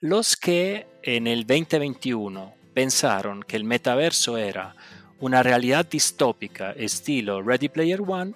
[0.00, 4.76] Los que en el 2021 pensaron que el metaverso era
[5.20, 8.34] una realidad distópica estilo Ready Player One,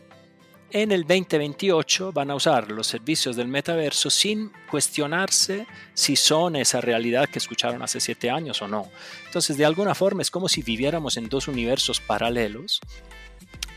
[0.70, 6.80] en el 2028 van a usar los servicios del metaverso sin cuestionarse si son esa
[6.80, 8.88] realidad que escucharon hace siete años o no.
[9.26, 12.80] Entonces, de alguna forma es como si viviéramos en dos universos paralelos,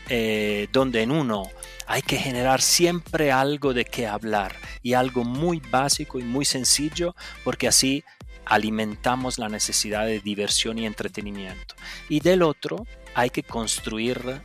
[0.08, 1.50] eh, donde en uno
[1.86, 7.14] hay que generar siempre algo de qué hablar y algo muy básico y muy sencillo,
[7.42, 8.04] porque así
[8.46, 11.74] alimentamos la necesidad de diversión y entretenimiento.
[12.08, 14.42] Y del otro, hay que construir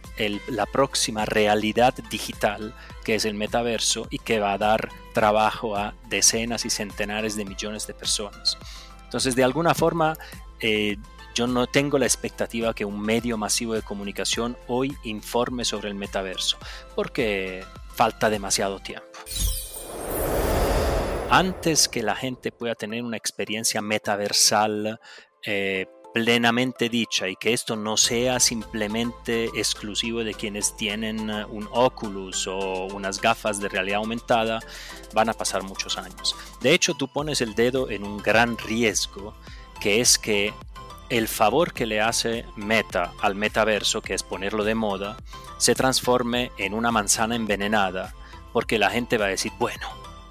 [0.47, 2.73] la próxima realidad digital,
[3.03, 7.45] que es el metaverso, y que va a dar trabajo a decenas y centenares de
[7.45, 8.57] millones de personas.
[9.03, 10.15] Entonces, de alguna forma,
[10.59, 10.97] eh,
[11.39, 15.95] yo no tengo la expectativa que un medio masivo de comunicación hoy informe sobre el
[15.95, 16.57] metaverso,
[16.95, 17.63] porque
[17.95, 19.07] falta demasiado tiempo.
[21.29, 24.99] Antes que la gente pueda tener una experiencia metaversal
[25.45, 31.69] eh, plenamente dicha y que esto no sea simplemente exclusivo de quienes tienen uh, un
[31.71, 34.59] Oculus o unas gafas de realidad aumentada,
[35.13, 36.35] van a pasar muchos años.
[36.59, 39.33] De hecho, tú pones el dedo en un gran riesgo,
[39.79, 40.53] que es que
[41.09, 45.17] el favor que le hace Meta al metaverso, que es ponerlo de moda,
[45.57, 48.13] se transforme en una manzana envenenada,
[48.53, 49.87] porque la gente va a decir, bueno,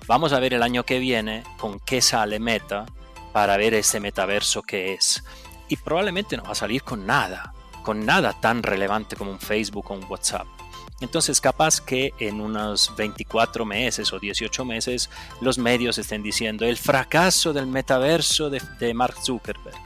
[0.06, 2.86] vamos a ver el año que viene con qué sale Meta
[3.32, 5.22] para ver ese metaverso que es
[5.68, 9.90] y probablemente no va a salir con nada, con nada tan relevante como un Facebook
[9.90, 10.46] o un WhatsApp.
[11.00, 16.76] Entonces, capaz que en unos 24 meses o 18 meses los medios estén diciendo el
[16.76, 19.78] fracaso del metaverso de, de, Mark Zuckerberg.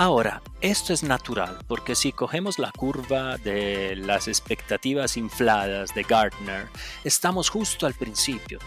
[0.00, 6.66] Ahora, esto es natural, porque si cogemos la curva de las expectativas infladas de Gartner,
[7.02, 8.60] estamos justo al principio.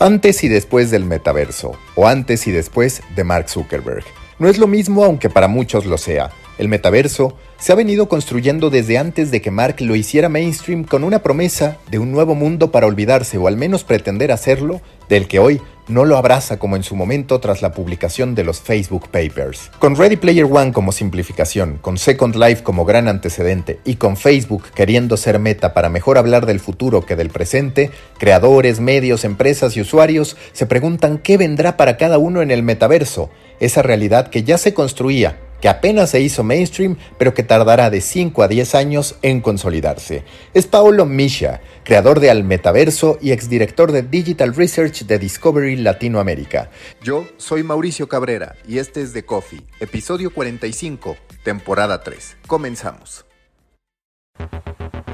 [0.00, 4.02] Antes y después del metaverso, o antes y después de Mark Zuckerberg.
[4.40, 6.32] No es lo mismo aunque para muchos lo sea.
[6.58, 11.04] El metaverso se ha venido construyendo desde antes de que Mark lo hiciera mainstream con
[11.04, 15.38] una promesa de un nuevo mundo para olvidarse o al menos pretender hacerlo, del que
[15.38, 19.70] hoy no lo abraza como en su momento tras la publicación de los Facebook Papers.
[19.78, 24.64] Con Ready Player One como simplificación, con Second Life como gran antecedente y con Facebook
[24.74, 29.80] queriendo ser meta para mejor hablar del futuro que del presente, creadores, medios, empresas y
[29.80, 34.58] usuarios se preguntan qué vendrá para cada uno en el metaverso esa realidad que ya
[34.58, 39.14] se construía, que apenas se hizo mainstream, pero que tardará de 5 a 10 años
[39.22, 40.24] en consolidarse.
[40.52, 46.68] Es Paolo Misha, creador de Al Metaverso y exdirector de Digital Research de Discovery Latinoamérica.
[47.00, 52.38] Yo soy Mauricio Cabrera y este es The Coffee, episodio 45, temporada 3.
[52.48, 53.24] Comenzamos.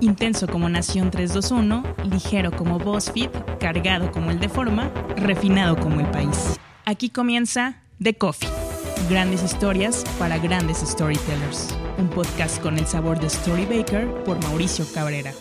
[0.00, 6.06] Intenso como Nación 321, ligero como BuzzFeed, cargado como el de forma, refinado como el
[6.06, 6.58] país.
[6.86, 8.77] Aquí comienza The Coffee.
[9.08, 11.74] Grandes historias para grandes storytellers.
[11.96, 15.32] Un podcast con el sabor de Storybaker por Mauricio Cabrera.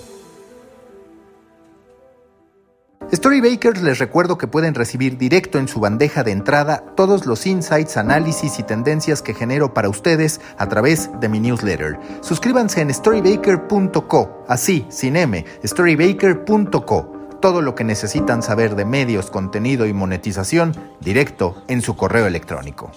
[3.13, 7.97] Storybakers les recuerdo que pueden recibir directo en su bandeja de entrada todos los insights,
[7.97, 11.99] análisis y tendencias que genero para ustedes a través de mi newsletter.
[12.21, 19.85] Suscríbanse en storybaker.co, así, sin M, storybaker.co todo lo que necesitan saber de medios, contenido
[19.85, 22.91] y monetización directo en su correo electrónico.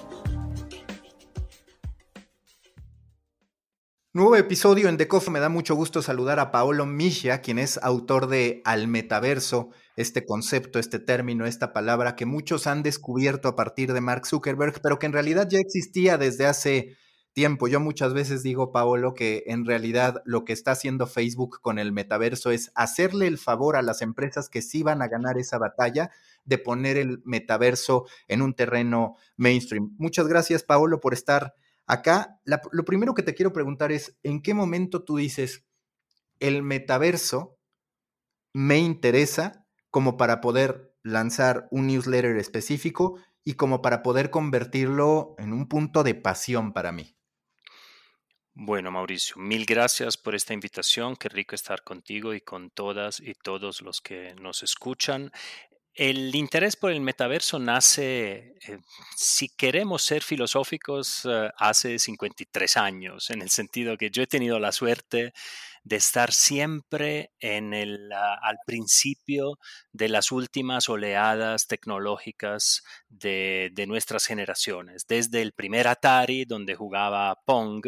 [4.13, 5.29] Nuevo episodio en Decof.
[5.29, 10.27] Me da mucho gusto saludar a Paolo Misha, quien es autor de Al Metaverso, este
[10.27, 14.99] concepto, este término, esta palabra que muchos han descubierto a partir de Mark Zuckerberg, pero
[14.99, 16.97] que en realidad ya existía desde hace
[17.35, 17.69] tiempo.
[17.69, 21.93] Yo muchas veces digo, Paolo, que en realidad lo que está haciendo Facebook con el
[21.93, 26.11] metaverso es hacerle el favor a las empresas que sí van a ganar esa batalla
[26.45, 29.95] de poner el metaverso en un terreno mainstream.
[29.99, 31.55] Muchas gracias, Paolo, por estar
[31.93, 32.41] acá.
[32.45, 35.65] lo primero que te quiero preguntar es, ¿en qué momento tú dices,
[36.39, 37.59] el metaverso
[38.53, 45.53] me interesa como para poder lanzar un newsletter específico y como para poder convertirlo en
[45.53, 47.17] un punto de pasión para mí?
[48.53, 51.17] Bueno, Mauricio, mil gracias por esta invitación.
[51.17, 55.31] Qué rico estar contigo y con todas y todos los que nos escuchan.
[55.95, 58.79] El interés por el metaverso nace, eh,
[59.17, 64.61] si queremos ser filosóficos, eh, hace 53 años, en el sentido que yo he tenido
[64.61, 65.33] la suerte
[65.83, 69.59] de estar siempre en el, ah, al principio
[69.93, 77.87] de las últimas oleadas tecnológicas de, nuestras generaciones, desde el primer Atari, donde jugaba Pong,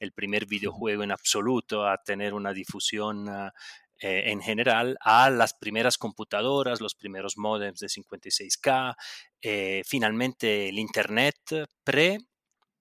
[0.00, 3.52] el primer videojuego en absoluto a tener una difusión ah,
[3.98, 8.94] eh, en general a las primeras computadoras, los primeros modems de 56K,
[9.40, 11.36] eh, finalmente el Internet
[11.82, 12.18] pre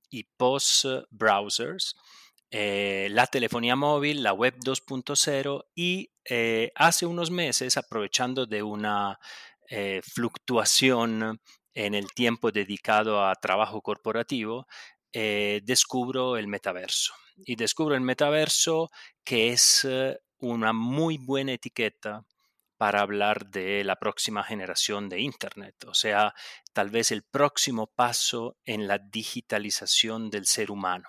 [0.10, 1.96] y post browsers,
[2.52, 6.10] eh, la telefonía móvil, la web 2.0 y
[6.76, 9.20] hace unos meses, aprovechando de una
[10.04, 11.40] fluctuación
[11.74, 14.68] en el tiempo dedicado a trabajo corporativo,
[15.12, 17.14] descubro el metaverso.
[17.46, 18.90] Y descubro el metaverso
[19.24, 19.86] que es
[20.54, 22.26] una muy buena etiqueta
[22.78, 26.34] para hablar de la próxima generación de Internet, o sea,
[26.74, 31.08] tal vez el próximo paso en la digitalización del ser humano.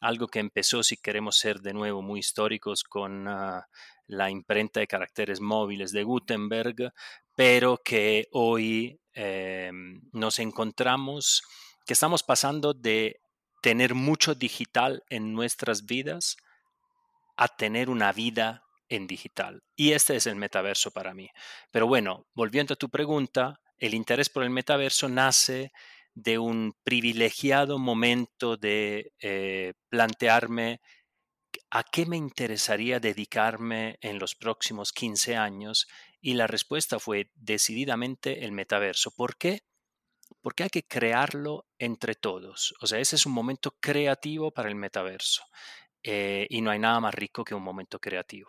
[0.00, 3.66] Algo que empezó, si queremos ser de nuevo muy históricos, con ah,
[4.06, 6.92] la imprenta de caracteres móviles de Gutenberg,
[7.34, 11.42] pero que hoy em, nos encontramos
[11.86, 13.20] que estamos pasando de
[13.62, 16.36] tener mucho digital en nuestras vidas
[17.36, 19.62] a tener una vida en digital.
[19.74, 21.28] Y este es el metaverso para mí.
[21.70, 25.72] Pero bueno, volviendo a tu pregunta, el interés por el metaverso nace
[26.14, 30.80] de un privilegiado momento de eh, plantearme
[31.70, 35.86] a qué me interesaría dedicarme en los próximos 15 años
[36.20, 39.10] y la respuesta fue decididamente el metaverso.
[39.10, 39.60] ¿Por qué?
[40.40, 42.74] Porque hay que crearlo entre todos.
[42.80, 45.42] O sea, ese es un momento creativo para el metaverso.
[46.02, 48.48] Eh, y no hay nada más rico que un momento creativo.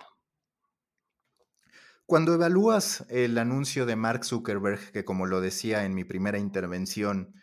[2.07, 7.33] Cuando evalúas el anuncio de Mark Zuckerberg, que como lo decía en mi primera intervención,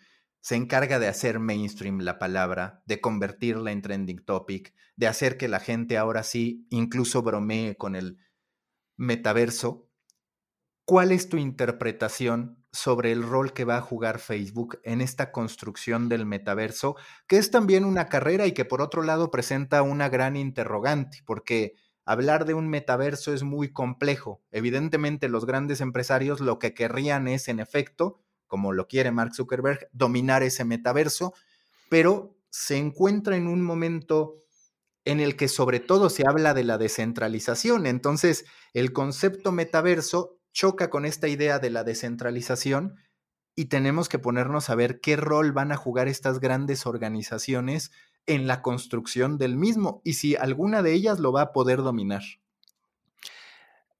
[0.41, 5.49] se encarga de hacer mainstream la palabra, de convertirla en trending topic, de hacer que
[5.49, 8.17] la gente ahora sí incluso bromee con el
[8.97, 9.91] metaverso,
[10.87, 16.09] ¿cuál es tu interpretación sobre el rol que va a jugar Facebook en esta construcción
[16.09, 16.97] del metaverso,
[17.29, 21.75] que es también una carrera y que por otro lado presenta una gran interrogante, porque
[22.05, 24.43] hablar de un metaverso es muy complejo.
[24.51, 29.89] Evidentemente los grandes empresarios lo que querrían es, en efecto, como lo quiere Mark Zuckerberg,
[29.93, 31.35] dominar ese metaverso,
[31.89, 34.37] pero se encuentra en un momento
[35.05, 37.87] en el que sobre todo se habla de la descentralización.
[37.87, 42.97] Entonces, el concepto metaverso choca con esta idea de la descentralización
[43.57, 47.91] y tenemos que ponernos a ver qué rol van a jugar estas grandes organizaciones
[48.27, 52.23] en la construcción del mismo y si alguna de ellas lo va a poder dominar.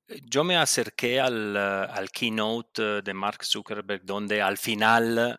[0.09, 5.37] Eh, yo me acerqué al, keynote de Mark Zuckerberg donde al final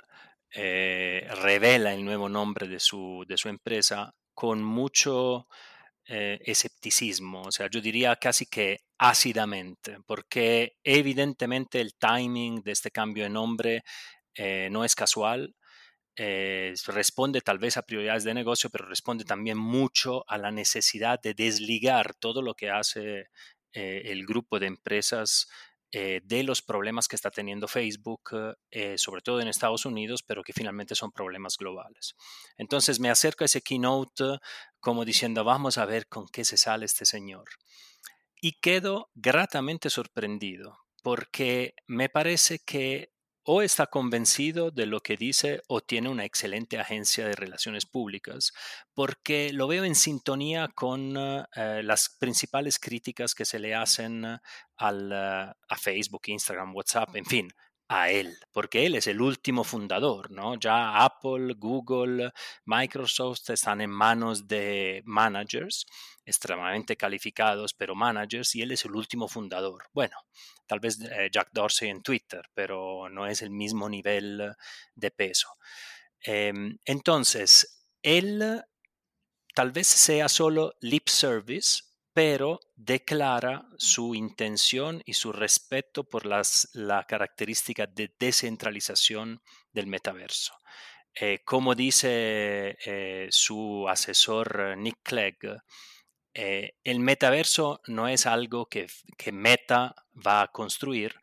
[0.52, 5.48] eh, revela el nuevo nombre de su, de su empresa con mucho
[6.08, 12.92] eh, escepticismo, o sea, yo diría casi que ácidamente, porque evidentemente el timing de este
[12.92, 13.84] cambio de nombre
[14.70, 15.56] no es casual,
[16.18, 21.20] eh, responde tal vez a prioridades de negocio, pero responde también mucho a la necesidad
[21.22, 23.30] de desligar todo lo que hace
[23.74, 25.48] eh, el grupo de empresas
[25.92, 28.32] eh, de los problemas que está teniendo Facebook,
[28.98, 32.16] sobre todo en Estados Unidos, pero que finalmente son problemas globales.
[32.58, 34.40] Entonces me acerco a ese keynote
[34.80, 37.46] como diciendo, vamos a ver con qué se sale este señor.
[38.42, 43.15] Y quedo gratamente sorprendido porque me parece que
[43.46, 48.54] o está convencido de lo que dice o tiene una excelente agencia de relaciones públicas,
[48.94, 54.26] porque lo veo en sintonía con eh, las principales críticas que se le hacen
[54.78, 57.48] al, a Facebook, Instagram, WhatsApp, en fin,
[57.88, 60.60] a él, porque él es el último fundador, ¿no?
[60.60, 62.32] Ya Apple, Google,
[62.66, 65.86] Microsoft están en manos de managers
[66.26, 69.84] extremadamente calificados, pero managers, y él es el último fundador.
[69.94, 70.18] Bueno,
[70.66, 74.54] tal vez eh, Jack Dorsey en Twitter, pero no es el mismo nivel
[74.96, 75.50] de peso.
[76.20, 78.64] Em, entonces, él
[79.54, 81.84] tal vez sea solo lip service
[82.16, 89.42] pero declara su intención y su respeto por las, la característica de descentralización
[89.74, 90.54] del metaverso.
[91.14, 95.62] Eh, como dice eh, su asesor Nick Clegg,
[96.34, 101.16] eh, el metaverso no es algo que, que Meta va a construir,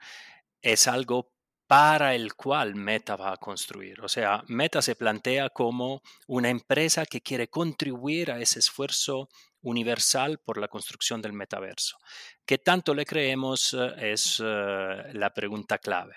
[0.60, 1.32] es algo
[1.66, 4.02] para el cual Meta va a construir.
[4.02, 9.30] O sea, Meta se plantea como una empresa que quiere contribuir a ese esfuerzo
[9.62, 11.98] universal por la construcción del metaverso.
[12.44, 13.74] ¿Qué tanto le creemos?
[13.74, 16.16] Eh, es eh, la pregunta clave.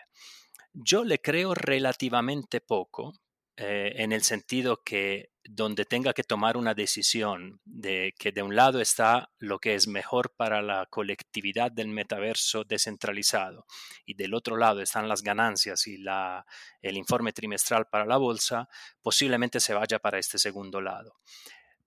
[0.74, 3.14] Yo le creo relativamente poco,
[3.58, 8.54] eh, en el sentido que donde tenga que tomar una decisión de que de un
[8.54, 13.66] lado está lo que es mejor para la colectividad del metaverso descentralizado
[14.06, 16.46] y del otro lado están las ganancias y la,
[16.82, 18.68] el informe trimestral para la bolsa,
[19.02, 21.16] posiblemente se vaya para este segundo lado.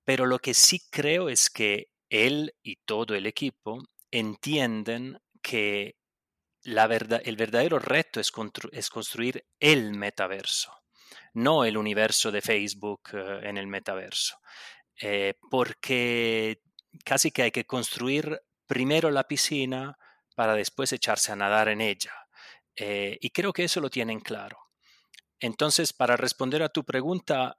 [0.08, 5.96] Pero lo que sí creo es que él y todo el equipo entienden que
[6.62, 8.30] la verdad, el verdadero reto es,
[8.90, 10.72] construir el metaverso,
[11.34, 14.38] no el universo de Facebook eh, en el metaverso,
[14.98, 16.62] eh, porque
[17.04, 19.98] casi que hay que construir primero la piscina
[20.34, 22.14] para después echarse a nadar en ella.
[22.74, 24.56] Eh, y creo que eso lo tienen claro.
[25.38, 27.58] Entonces, para responder a tu pregunta,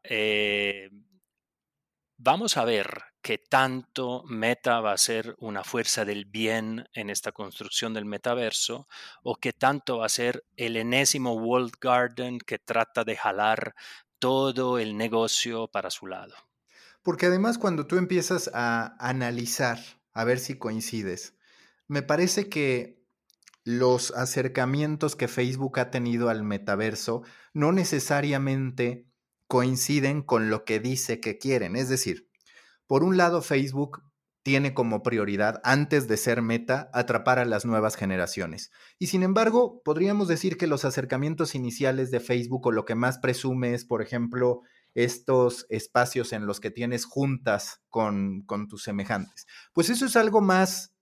[2.20, 7.32] vamos a ver qué tanto Meta va a ser una fuerza del bien en esta
[7.32, 8.88] construcción del metaverso
[9.24, 13.74] o qué tanto va a ser el enésimo World Garden que trata de jalar
[14.20, 16.36] todo el negocio para su lado.
[17.02, 19.80] Porque además cuando tú empiezas a analizar,
[20.12, 21.36] a ver si coincides,
[21.88, 23.00] me parece que
[23.64, 27.24] los acercamientos que Facebook ha tenido al metaverso
[27.54, 29.09] no necesariamente
[29.50, 31.76] coinciden con lo que dice que quieren.
[31.76, 32.30] Es decir,
[32.86, 34.04] por un lado, Facebook
[34.44, 38.72] tiene como prioridad, antes de ser meta, atrapar a las nuevas generaciones.
[39.00, 43.18] Y sin embargo, podríamos decir que los acercamientos iniciales de Facebook o lo que más
[43.18, 44.62] presume es, por ejemplo,
[44.94, 49.48] estos espacios en los que tienes juntas con, con tus semejantes.
[49.74, 50.94] Pues eso es algo más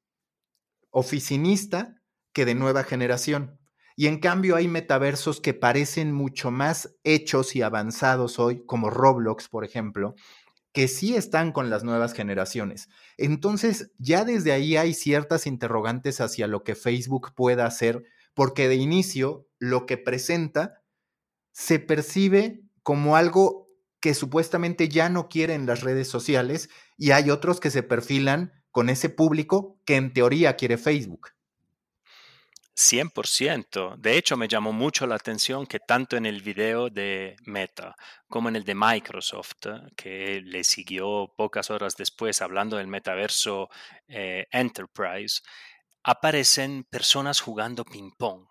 [0.89, 1.95] oficinista
[2.31, 3.56] que de nueva generación.
[3.99, 9.49] Y en cambio hay metaversos que parecen mucho más hechos y avanzados hoy, como Roblox,
[9.49, 10.13] por ejemplo,
[10.71, 12.89] que sí están con las nuevas generaciones.
[13.17, 18.03] Entonces, ya desde ahí hay ciertas interrogantes hacia lo que Facebook pueda hacer,
[18.35, 20.83] porque de inicio lo que presenta
[21.51, 23.65] se percibe como algo
[23.99, 28.89] que supuestamente ya no quieren las redes sociales y hay otros que se perfilan con
[28.89, 31.29] ese público que en teoría quiere Facebook.
[32.77, 33.95] 100%.
[33.97, 37.95] De hecho, me llamó mucho la atención que tanto en el video de Meta
[38.27, 39.65] como en el de Microsoft,
[39.95, 43.69] que le siguió pocas horas después hablando del metaverso
[44.07, 45.41] eh, Enterprise,
[46.03, 48.47] aparecen personas jugando ping-pong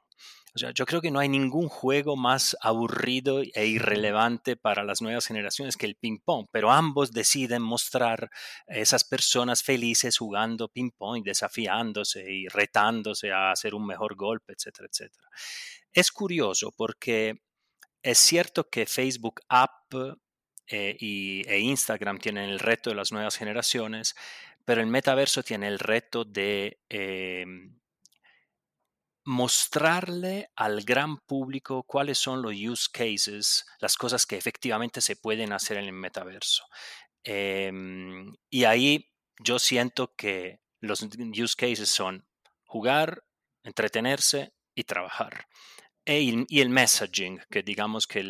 [0.56, 5.76] yo creo que no hay ningún juego más aburrido e irrelevante para las nuevas generaciones
[5.76, 8.30] que el ping-pong, pero ambos deciden mostrar
[8.68, 14.88] a esas personas felices jugando ping-pong, desafiándose y retándose a hacer un mejor golpe, etcétera,
[14.90, 15.28] etcétera.
[15.92, 17.42] Es curioso porque
[18.02, 19.94] es cierto que Facebook App
[20.68, 24.14] eh, y, e Instagram tienen el reto de las nuevas generaciones,
[24.64, 26.80] pero el metaverso tiene el reto de...
[26.88, 27.78] Em,
[29.26, 35.52] mostrarle al gran público cuáles son los use cases, las cosas que efectivamente se pueden
[35.52, 36.64] hacer en el metaverso.
[37.24, 42.24] Em, y ahí yo siento que los use cases son
[42.66, 43.24] jugar,
[43.64, 45.48] entretenerse y trabajar.
[46.04, 48.22] E y el messaging, que digamos que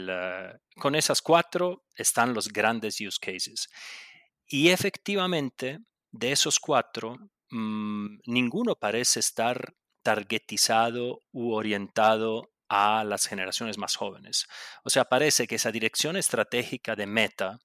[0.77, 3.69] con esas cuatro están los grandes use cases.
[4.49, 7.19] Y efectivamente, de esos cuatro,
[7.51, 9.75] mm, ninguno parece estar
[10.07, 14.47] targetizado u orientado a las generaciones más jóvenes.
[14.85, 17.59] O sea, parece que esa dirección estratégica de Meta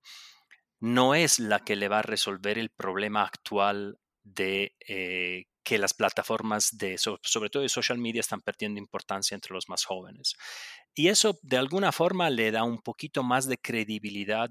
[0.79, 5.93] no es la que le va a resolver el problema actual de eh, que las
[5.93, 6.75] plataformas
[7.21, 10.35] sobre todo de social media, están perdiendo importancia entre los más jóvenes.
[10.95, 14.49] Y eso de alguna forma le da un poquito más de credibilidad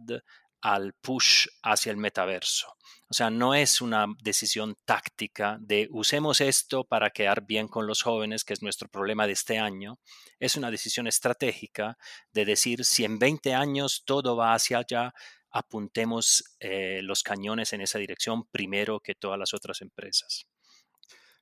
[0.62, 2.74] al push hacia el metaverso.
[3.08, 8.02] O sea, no es una decisión táctica de usemos esto para quedar bien con los
[8.02, 9.98] jóvenes, que es nuestro problema de este año.
[10.38, 11.98] Es una decisión estratégica
[12.32, 15.12] de decir, si en 20 años todo va hacia allá,
[15.50, 20.46] apuntemos eh, los cañones en esa dirección primero que todas las otras empresas.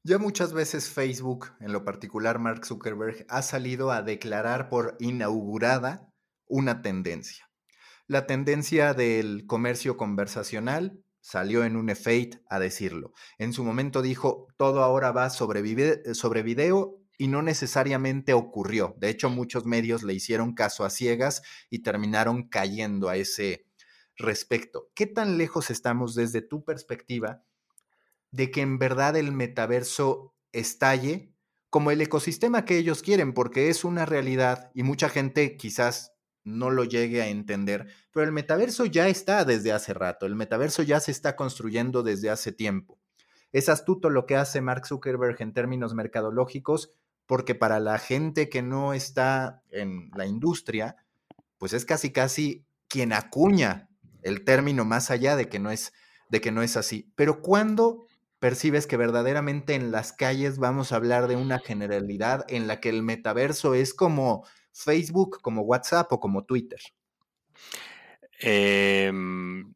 [0.05, 6.09] Ya muchas veces Facebook, en lo particular Mark Zuckerberg, ha salido a declarar por inaugurada
[6.47, 7.48] una tendencia.
[8.09, 13.13] La tendencia del comercio conversacional salió en un efeito a decirlo.
[13.37, 18.95] En su momento dijo, todo ahora va sobre, sobre video y no necesariamente ocurrió.
[18.97, 23.67] De hecho, muchos medios le hicieron caso a ciegas y terminaron cayendo a ese
[24.17, 24.89] respecto.
[24.95, 27.43] ¿Qué tan lejos estamos desde tu perspectiva
[28.31, 31.35] de que en verdad el metaverso estalle
[31.69, 33.35] como el ecosistema que ellos quieren?
[33.35, 36.15] Porque es una realidad y mucha gente quizás
[36.45, 40.83] no lo llegue a entender, pero el metaverso ya está desde hace rato, el metaverso
[40.83, 42.99] ya se está construyendo desde hace tiempo.
[43.53, 46.93] Es astuto lo que hace Mark Zuckerberg en términos mercadológicos,
[47.27, 50.97] porque para la gente que no está en la industria,
[51.59, 53.89] pues es casi casi quien acuña
[54.23, 55.93] el término más allá de que no es
[56.31, 57.11] de que no es así.
[57.17, 58.07] Pero cuando
[58.39, 62.91] percibes que verdaderamente en las calles vamos a hablar de una generalidad en la que
[62.91, 64.47] el metaverso es como
[64.79, 66.81] Facebook, como WhatsApp o como Twitter?
[68.41, 69.75] Em,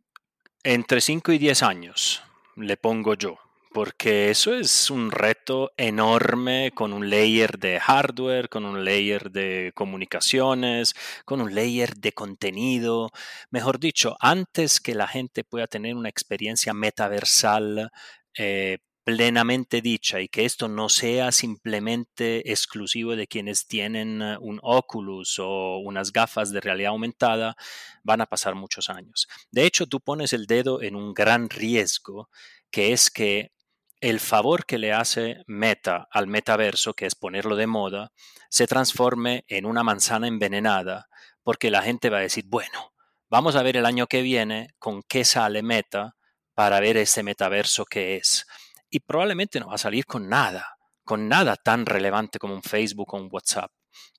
[0.62, 2.22] entre 5 y 10 años
[2.56, 3.38] le pongo yo,
[3.72, 9.72] porque eso es un reto enorme con un layer de hardware, con un layer de
[9.74, 10.94] comunicaciones,
[11.24, 13.10] con un layer de contenido.
[13.50, 17.90] Mejor dicho, antes que la gente pueda tener una experiencia metaversal
[18.38, 24.60] eh, plenamente dicha y que esto no sea simplemente exclusivo de quienes tienen eh, un
[24.62, 27.56] Oculus o unas gafas de realidad aumentada,
[28.02, 29.28] van a pasar muchos años.
[29.50, 32.30] De hecho, tú pones el dedo en un gran riesgo,
[32.70, 33.52] que es que
[34.00, 38.12] el favor que le hace Meta al metaverso, que es ponerlo de moda,
[38.50, 41.08] se transforme en una manzana envenenada,
[41.42, 42.92] porque la gente va a decir, bueno,
[43.30, 46.16] vamos a ver el año que viene con qué sale Meta
[46.54, 48.46] para ver ese metaverso que es
[48.92, 53.14] y probablemente no va a salir con nada, con nada tan relevante como un Facebook
[53.14, 53.72] o un WhatsApp.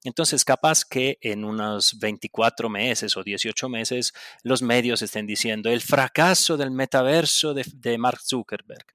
[0.04, 5.82] Entonces, capaz que en unos 24 meses o 18 meses los medios estén diciendo el
[5.82, 8.86] fracaso del metaverso de, Mark Zuckerberg.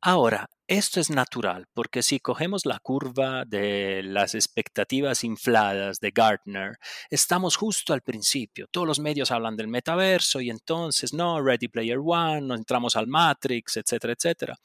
[0.00, 6.78] Ahora, esto es natural, porque si cogemos la curva de las expectativas infladas de Gartner,
[7.10, 8.66] estamos justo al principio.
[8.70, 13.06] Todos los medios hablan del metaverso y entonces, no, Ready Player One, no entramos al
[13.06, 14.58] Matrix, etcétera, etcétera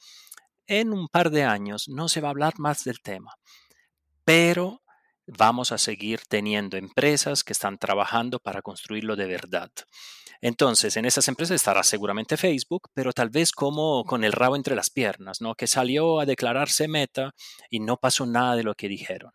[0.80, 3.34] en un par de años no se va a hablar más del tema,
[4.24, 4.82] pero
[5.26, 9.70] vamos a seguir teniendo empresas que están trabajando para construirlo de verdad.
[10.40, 14.74] Entonces, en esas empresas estará seguramente Facebook, pero tal vez como con el rabo entre
[14.74, 15.54] las piernas, ¿no?
[15.54, 17.32] Que salió a declararse meta
[17.70, 19.30] y no pasó nada de lo que dijeron.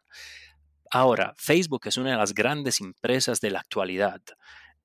[0.90, 4.22] Ahora, Facebook es una de las grandes empresas de la actualidad.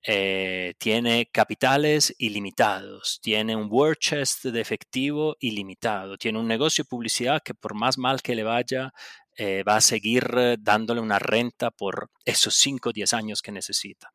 [0.04, 6.88] Eh, tiene capitales ilimitados, tiene un war chest de efectivo ilimitado, tiene un negocio de
[6.88, 8.92] publicidad que por más mal que le vaya,
[9.36, 13.52] eh, va a seguir eh, dándole una renta por esos 5 o 10 años que
[13.52, 14.12] necesita.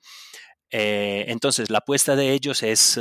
[0.70, 3.00] entonces, la apuesta de ellos es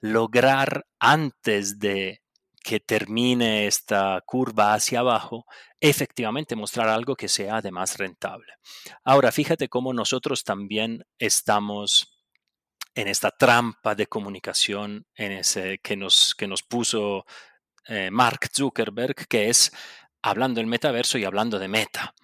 [0.00, 2.22] lograr antes de
[2.62, 5.44] que termine esta curva hacia abajo,
[5.80, 8.52] efectivamente mostrar algo que sea además rentable.
[9.04, 12.19] Ahora, fíjate cómo nosotros también estamos
[12.94, 17.24] en esta trampa de comunicación en ese, que, nos, que nos puso
[17.86, 19.72] eh, Mark Zuckerberg, que es
[20.22, 22.14] hablando del metaverso y hablando de meta.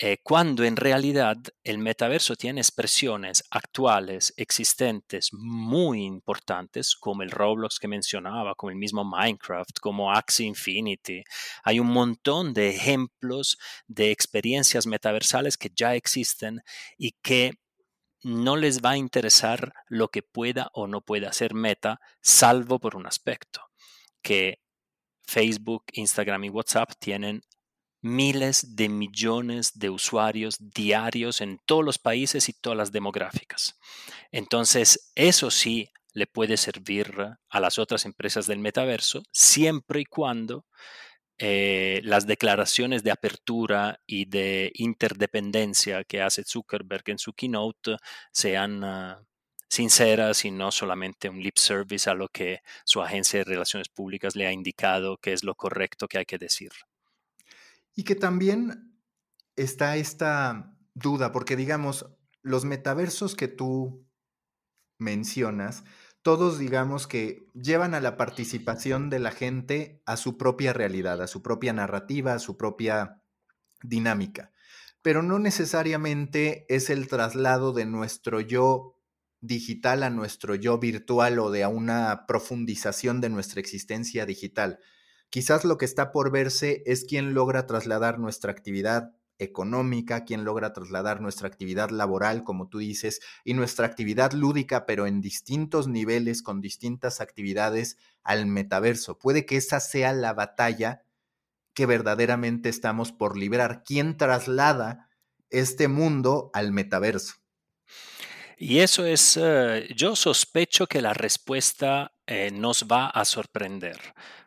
[0.00, 7.80] Eh, cuando en realidad el metaverso tiene expresiones actuales, existentes, muy importantes, como el Roblox
[7.80, 11.24] que mencionaba, como el mismo Minecraft, como Axie Infinity.
[11.64, 16.62] Hay un montón de ejemplos de experiencias metaversales que ya existen
[16.96, 17.54] y que
[18.22, 22.96] no les va a interesar lo que pueda o no pueda hacer Meta, salvo por
[22.96, 23.62] un aspecto,
[24.22, 24.60] que
[25.22, 27.42] Facebook, Instagram y WhatsApp tienen
[28.00, 33.78] miles de millones de usuarios diarios en todos los países y todas las demográficas.
[34.30, 37.14] Entonces, eso sí le puede servir
[37.48, 40.66] a las otras empresas del metaverso, siempre y cuando
[41.38, 47.96] eh, las declaraciones de apertura y de interdependencia que hace Zuckerberg en su keynote
[48.32, 49.22] sean ah,
[49.68, 54.34] sinceras y no solamente un lip service a lo que su agencia de relaciones públicas
[54.34, 56.72] le ha indicado que es lo correcto que hay que decir.
[57.94, 58.94] Y que también
[59.54, 62.06] está esta duda, porque digamos,
[62.42, 64.06] los metaversos que tú
[64.98, 65.84] mencionas
[66.28, 71.26] todos digamos que llevan a la participación de la gente a su propia realidad, a
[71.26, 73.22] su propia narrativa, a su propia
[73.82, 74.52] dinámica.
[75.00, 79.00] Pero no necesariamente es el traslado de nuestro yo
[79.40, 84.80] digital a nuestro yo virtual o de a una profundización de nuestra existencia digital.
[85.30, 90.72] Quizás lo que está por verse es quién logra trasladar nuestra actividad económica, quien logra
[90.72, 96.42] trasladar nuestra actividad laboral, como tú dices, y nuestra actividad lúdica, pero en distintos niveles,
[96.42, 99.18] con distintas actividades, al metaverso.
[99.18, 101.02] Puede que esa sea la batalla
[101.74, 103.82] que verdaderamente estamos por librar.
[103.84, 105.08] ¿Quién traslada
[105.50, 107.34] este mundo al metaverso?
[108.58, 114.00] Y eso es, eh, yo sospecho que la respuesta eh, nos va a sorprender,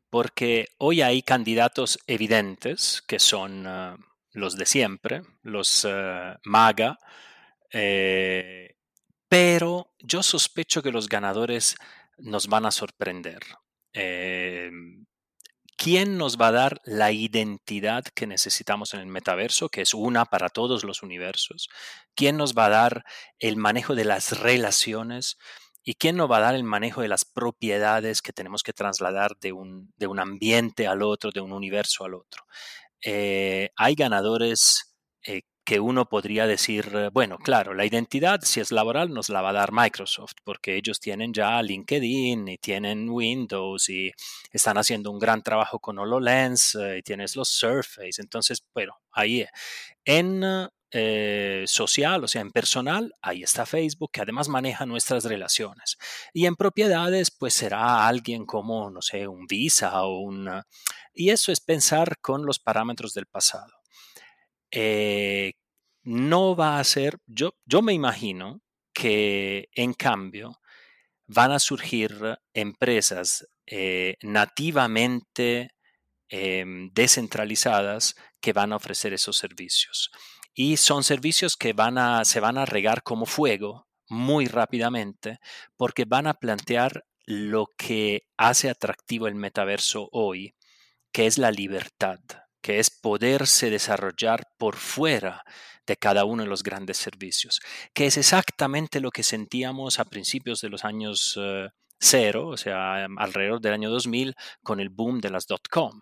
[0.10, 3.66] porque hoy hay candidatos evidentes que son...
[3.66, 3.96] Eh,
[4.32, 6.98] los de siempre, los eh, MAGA,
[7.72, 8.76] eh,
[9.28, 11.76] pero yo sospecho que los ganadores
[12.18, 13.40] nos van a sorprender.
[13.94, 14.72] Eh,
[15.78, 20.26] ¿Quién nos va a dar la identidad que necesitamos en el metaverso, que es una
[20.26, 21.70] para todos los universos?
[22.14, 23.06] ¿Quién nos va a dar
[23.40, 25.38] el manejo de las relaciones?
[25.84, 29.38] ¿Y quién nos va a dar el manejo de las propiedades que tenemos que trasladar
[29.40, 32.44] de un, de un ambiente al otro, de un universo al otro?
[33.04, 38.72] Eh, hay ganadores eh, que uno podría decir, eh, bueno, claro, la identidad, si es
[38.72, 43.90] laboral, nos la va a dar Microsoft, porque ellos tienen ya LinkedIn y tienen Windows
[43.90, 44.12] y
[44.52, 48.22] están haciendo un gran trabajo con HoloLens eh, y tienes los Surface.
[48.22, 49.46] Entonces, bueno, ahí
[50.06, 50.44] en
[50.94, 55.98] eh, social, o sea, en personal, ahí está Facebook, que además maneja nuestras relaciones.
[56.34, 60.50] Y en propiedades, pues será alguien como, no sé, un Visa o un...
[61.14, 63.74] Y eso es pensar con los parámetros del pasado.
[64.72, 65.54] Eh,
[66.04, 68.62] no va a ser, yo, yo me imagino
[68.94, 70.60] que en cambio
[71.28, 75.70] van a surgir empresas eh, nativamente
[76.30, 80.12] em, descentralizadas que van a ofrecer esos servicios.
[80.54, 85.40] Y son servicios que van a, se van a regar como fuego muy rápidamente
[85.78, 90.56] porque van a plantear lo que hace atractivo el metaverso hoy,
[91.12, 92.20] que es la libertad
[92.62, 95.44] que es poderse desarrollar por fuera
[95.86, 97.60] de cada uno de los grandes servicios,
[97.94, 101.70] que es exactamente lo que sentíamos a principios de los años eh,
[102.00, 106.00] cero, o sea, alrededor del año 2000, con el boom de las dot-com.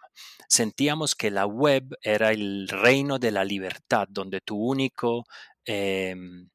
[0.48, 5.26] Sentíamos que la web era el reino de la libertad, donde tu único...
[5.66, 6.50] Em,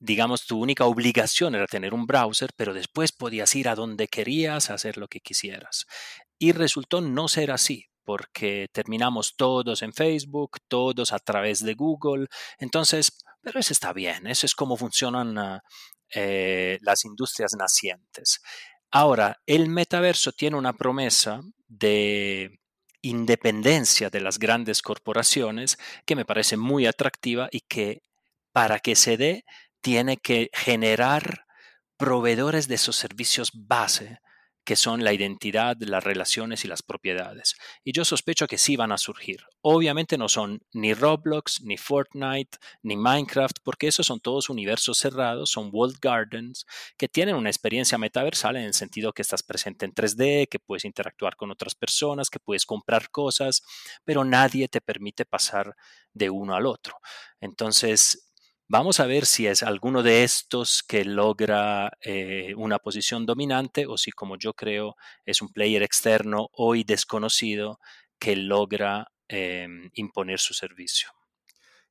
[0.00, 4.70] digamos, tu única obligación era tener un browser, pero después podías ir a donde querías,
[4.70, 5.86] hacer lo que quisieras.
[6.38, 12.26] Y resultó no ser así porque terminamos todos en Facebook, todos a través de Google.
[12.58, 15.62] Entonces, pero eso está bien, eso es como funcionan ah,
[16.14, 18.40] eh, las industrias nacientes.
[18.90, 22.58] Ahora, el metaverso tiene una promesa de
[23.02, 28.00] independencia de las grandes corporaciones que me parece muy atractiva y que
[28.52, 29.44] para que se dé
[29.82, 31.44] tiene que generar
[31.98, 34.18] proveedores de esos servicios base
[34.68, 37.54] que son la identidad, las relaciones y las propiedades.
[37.84, 39.40] Y yo sospecho que sí van a surgir.
[39.62, 45.52] Obviamente no son ni Roblox, ni Fortnite, ni Minecraft, porque esos son todos universos cerrados,
[45.52, 46.66] son walled gardens,
[46.98, 50.84] que tienen una experiencia metaversal en el sentido que estás presente en 3D, que puedes
[50.84, 53.62] interactuar con otras personas, que puedes comprar cosas,
[54.04, 55.76] pero nadie te permite pasar
[56.12, 56.98] de uno al otro.
[57.40, 58.27] Entonces,
[58.70, 63.96] Vamos a ver si es alguno de estos que logra eh, una posición dominante o
[63.96, 67.78] si, como yo creo, es un player externo hoy desconocido
[68.18, 71.08] que logra em, imponer su servicio.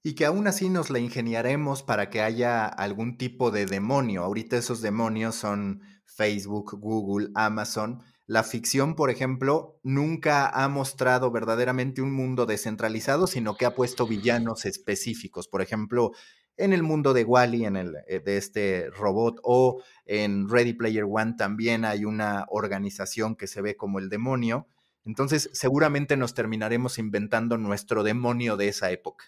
[0.03, 4.23] Y que aún así nos la ingeniaremos para que haya algún tipo de demonio.
[4.23, 8.03] Ahorita esos demonios son Facebook, Google, Amazon.
[8.27, 14.05] La ficción, por ejemplo, nunca ha mostrado verdaderamente un mundo descentralizado, sino que ha puesto
[14.05, 15.47] villanos específicos.
[15.47, 16.11] Por ejemplo,
[16.57, 21.05] en el mundo de Wally, en el eh, de este robot, o en Ready Player
[21.09, 24.67] One también hay una organización que se ve como el demonio.
[25.05, 29.25] Entonces, seguramente nos terminaremos inventando nuestro demonio de esa época.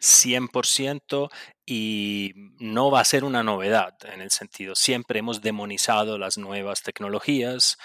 [0.00, 1.30] 100%
[1.64, 6.82] y no va a ser una novedad en el sentido, siempre hemos demonizado las nuevas
[6.82, 7.78] tecnologías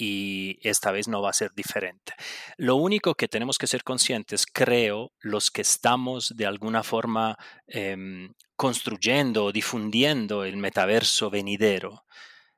[0.00, 2.14] y esta vez no va a ser diferente.
[2.56, 7.36] Lo único que tenemos que ser conscientes, creo, los que estamos de alguna forma
[7.66, 12.06] eh, construyendo o difundiendo el metaverso venidero,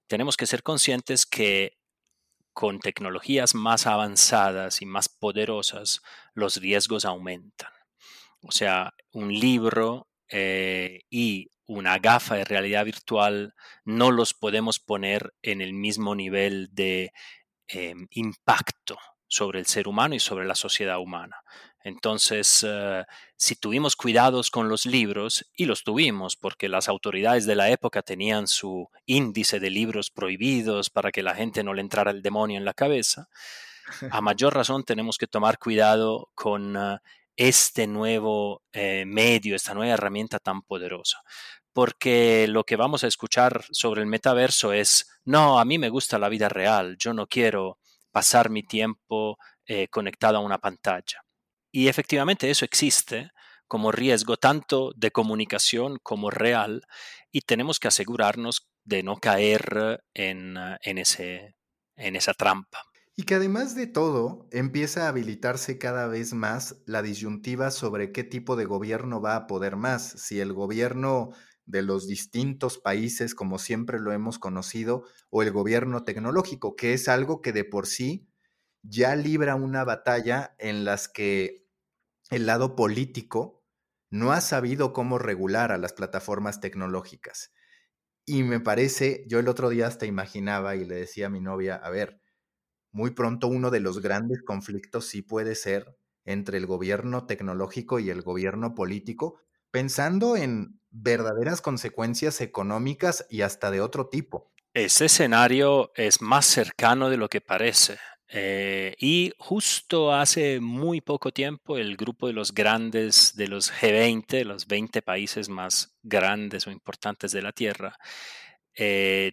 [0.07, 1.78] tenemos que ser conscientes que
[2.52, 6.00] con tecnologías más avanzadas y más poderosas,
[6.35, 7.72] los riesgos aumentan.
[8.42, 15.35] O sea, un libro eh, y una gafa de realidad virtual no los podemos poner
[15.42, 17.12] en el mismo nivel de
[17.68, 18.98] em, impacto
[19.29, 21.42] sobre el ser humano y sobre la sociedad humana.
[21.85, 23.05] Entonces, eh,
[23.37, 28.03] si tuvimos cuidados con los libros, y los tuvimos porque las autoridades de la época
[28.03, 32.59] tenían su índice de libros prohibidos para que la gente no le entrara el demonio
[32.59, 33.29] en la cabeza,
[34.11, 36.98] a mayor razón tenemos que tomar cuidado con eh,
[37.37, 41.23] este nuevo eh, medio, esta nueva herramienta tan poderosa.
[41.73, 46.18] Porque lo que vamos a escuchar sobre el metaverso es, no, a mí me gusta
[46.18, 47.79] la vida real, yo no quiero
[48.11, 51.25] pasar mi tiempo eh, conectado a una pantalla.
[51.71, 53.31] Y efectivamente eso existe
[53.66, 56.83] como riesgo tanto de comunicación como real
[57.31, 62.83] y tenemos que asegurarnos de no caer en, esa trampa.
[63.14, 68.25] Y que además de todo, empieza a habilitarse cada vez más la disyuntiva sobre qué
[68.25, 71.31] tipo de gobierno va a poder más, si el gobierno
[71.66, 77.07] de los distintos países como siempre lo hemos conocido, o el gobierno tecnológico, que es
[77.09, 78.29] algo que de por sí
[78.83, 81.66] ya libra una batalla en las que
[82.31, 83.62] el lado político
[84.11, 87.53] no ha sabido cómo regular a las plataformas tecnológicas.
[88.27, 91.77] Y me parece, yo el otro día hasta imaginaba y le decía a mi novia,
[91.77, 92.21] a ver,
[92.92, 98.11] muy pronto uno de los grandes conflictos sí puede ser entre el gobierno tecnológico y
[98.11, 104.52] el gobierno político, pensando en verdaderas consecuencias económicas y hasta de otro tipo.
[104.74, 107.98] Ese escenario es más cercano de lo que parece.
[108.35, 114.44] Eh, y justo hace muy poco tiempo el grupo de los grandes, de los G20,
[114.44, 117.94] los 20 países más grandes o importantes de la Tierra,
[118.74, 119.33] eh,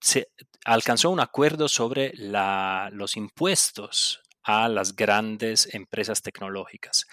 [0.00, 0.28] se
[0.64, 7.06] alcanzó un acuerdo sobre los impuestos a las grandes empresas tecnológicas.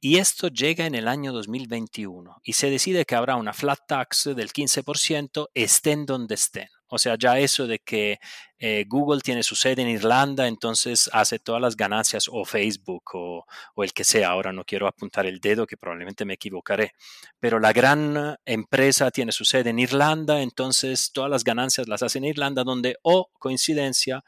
[0.00, 4.30] Y esto llega en el año 2021 y se decide que habrá una flat tax
[4.34, 6.68] del 15% estén donde estén.
[6.90, 8.18] O sea, ya eso de que
[8.58, 13.44] eh, Google tiene su sede en Irlanda, entonces hace todas las ganancias o Facebook o,
[13.76, 14.30] el que sea.
[14.30, 16.92] Ahora no quiero apuntar el dedo que probablemente me equivocaré.
[17.38, 22.18] Pero la gran empresa tiene su sede en Irlanda, entonces todas las ganancias las hace
[22.18, 24.22] en Irlanda, donde, o oh, coincidencia,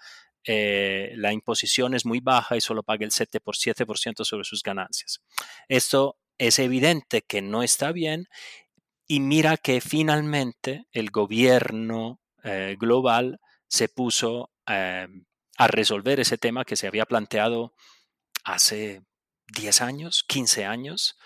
[0.45, 4.63] eh, la imposición es muy baja y solo paga el 7 por 7% sobre sus
[4.63, 5.21] ganancias.
[5.69, 8.29] Esto es evidente que no está bien
[9.07, 15.07] y mira que finalmente el gobierno eh, global se puso eh,
[15.57, 17.75] a resolver ese tema que se había planteado
[18.45, 19.03] hace
[19.55, 21.17] 10 años, 15 años.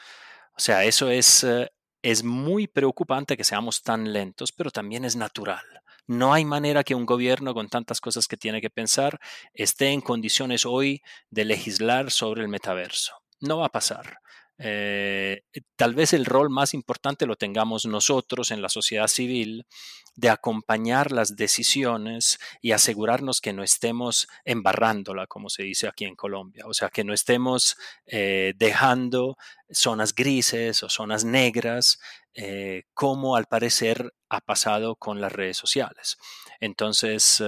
[0.57, 1.70] O sea, eso es, eh,
[2.02, 5.64] es muy preocupante que seamos tan lentos, pero también es natural.
[6.07, 9.18] No hay manera que un gobierno con tantas cosas que tiene que pensar
[9.52, 13.12] esté en condiciones hoy de legislar sobre el metaverso.
[13.40, 14.18] No va a pasar.
[14.59, 15.42] Eh,
[15.77, 19.66] tal vez el rol más importante lo tengamos nosotros en la sociedad civil
[20.14, 26.16] de acompañar las decisiones y asegurarnos que no estemos embarrándola, como se dice aquí en
[26.16, 29.37] Colombia, o sea, que no estemos eh, dejando
[29.71, 31.99] zonas grises o zonas negras,
[32.33, 36.16] eh, como al parecer ha pasado con las redes sociales.
[36.61, 37.42] Entonces,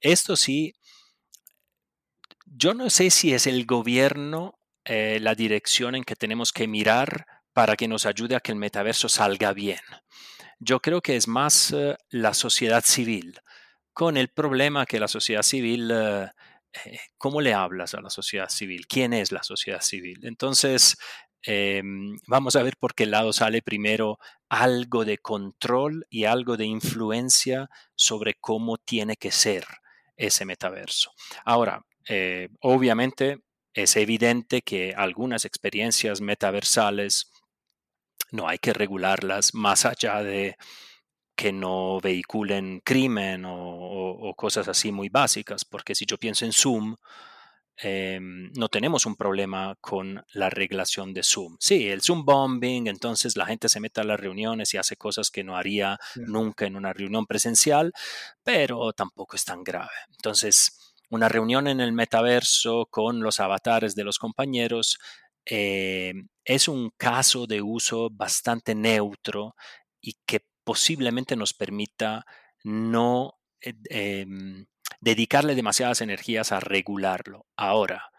[0.00, 0.74] esto sí,
[2.46, 7.26] yo no sé si es el gobierno eh, la dirección en que tenemos que mirar
[7.54, 9.80] para que nos ayude a que el metaverso salga bien.
[10.58, 13.40] Yo creo que es más eh, la sociedad civil,
[13.94, 16.28] con el problema que la sociedad civil, eh,
[17.16, 18.86] ¿cómo le hablas a la sociedad civil?
[18.86, 20.20] ¿Quién es la sociedad civil?
[20.24, 20.98] Entonces,
[21.42, 24.18] em, vamos a ver por qué lado sale primero
[24.50, 29.64] algo de control y algo de influencia sobre cómo tiene que ser
[30.16, 31.12] ese metaverso.
[31.44, 31.84] Ahora,
[32.60, 33.38] obviamente
[33.74, 37.30] es evidente que algunas experiencias metaversales
[38.30, 40.56] no hay que regularlas más allá de
[41.36, 46.96] que no vehiculen crimen o, cosas así muy básicas, porque si yo pienso en Zoom,
[47.76, 51.56] em, no tenemos un problema con la regulación de Zoom.
[51.60, 55.30] Sí, el Zoom bombing, entonces la gente se mete a las reuniones y hace cosas
[55.30, 57.92] que no haría nunca en una reunión presencial,
[58.44, 59.90] pero tampoco es tan grave.
[60.10, 60.83] Entonces,
[61.14, 64.98] una reunión en el metaverso con los avatares de los compañeros
[65.46, 66.12] eh,
[66.44, 69.54] es un caso de uso bastante neutro
[70.00, 72.24] y que posiblemente nos permita
[72.64, 74.66] no eh, em,
[75.00, 77.46] dedicarle demasiadas energías a regularlo.
[77.56, 78.10] Ahora,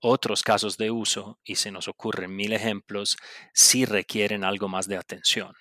[0.00, 3.16] otros casos de uso, y se nos ocurren mil ejemplos,
[3.54, 5.54] sí requieren algo más de atención.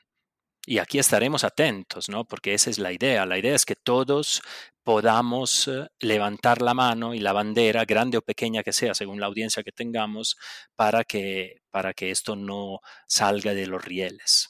[0.66, 2.26] Y aquí estaremos atentos, ¿no?
[2.26, 3.26] Porque esa es la idea.
[3.26, 4.42] La idea es que todos
[4.84, 9.28] podamos eh, levantar la mano y la bandera, grande o pequeña que sea, según la
[9.28, 10.36] audiencia que tengamos,
[10.76, 14.50] para que, para que esto no salga de los rieles.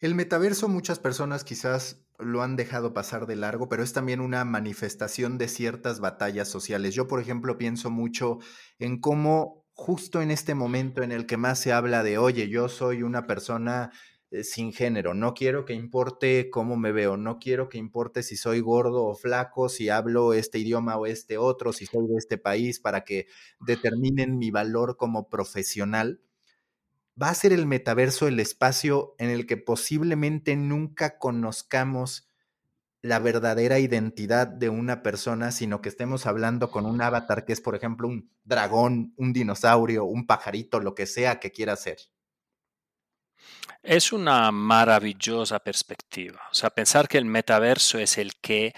[0.00, 4.44] El metaverso muchas personas quizás lo han dejado pasar de largo, pero es también una
[4.44, 6.94] manifestación de ciertas batallas sociales.
[6.94, 8.38] Yo, por ejemplo, pienso mucho
[8.78, 12.68] en cómo justo en este momento en el que más se habla de, oye, yo
[12.68, 13.90] soy una persona
[14.32, 15.12] eh, sin género.
[15.12, 19.14] No quiero que importe cómo me veo, no quiero que importe si soy gordo o
[19.14, 23.26] flaco, si hablo este idioma o este otro, si soy de este país, para que
[23.60, 26.22] determinen mi valor como profesional.
[27.20, 32.30] Va a ser el metaverso el espacio en el que posiblemente nunca conozcamos
[33.02, 37.60] la verdadera identidad de una persona, sino que estemos hablando con un avatar que es,
[37.60, 41.98] por ejemplo, un dragón, un dinosaurio, un pajarito, lo que sea que quiera ser.
[43.82, 46.40] Es una maravillosa perspectiva.
[46.50, 48.72] O sea, pensar que el metaverso es el que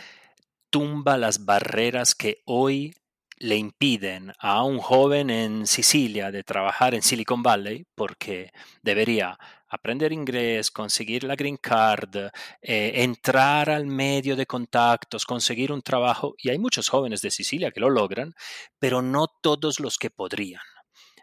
[0.70, 2.94] tumba las barreras que hoy
[3.38, 10.12] le impiden a un joven en Sicilia de trabajar en Silicon Valley porque debería aprender
[10.12, 12.16] inglés, conseguir la green card,
[12.62, 16.34] eh, entrar al medio de contactos, conseguir un trabajo.
[16.38, 18.34] Y hay muchos jóvenes de Sicilia que lo logran,
[18.78, 20.62] pero no todos los que podrían.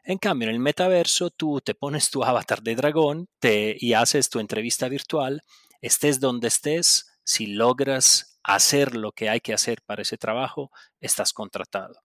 [0.03, 4.29] En cambio, en el metaverso tú te pones tu avatar de dragón te, y haces
[4.29, 5.41] tu entrevista virtual,
[5.81, 11.33] estés donde estés, si logras hacer lo que hay que hacer para ese trabajo, estás
[11.33, 12.01] contratado.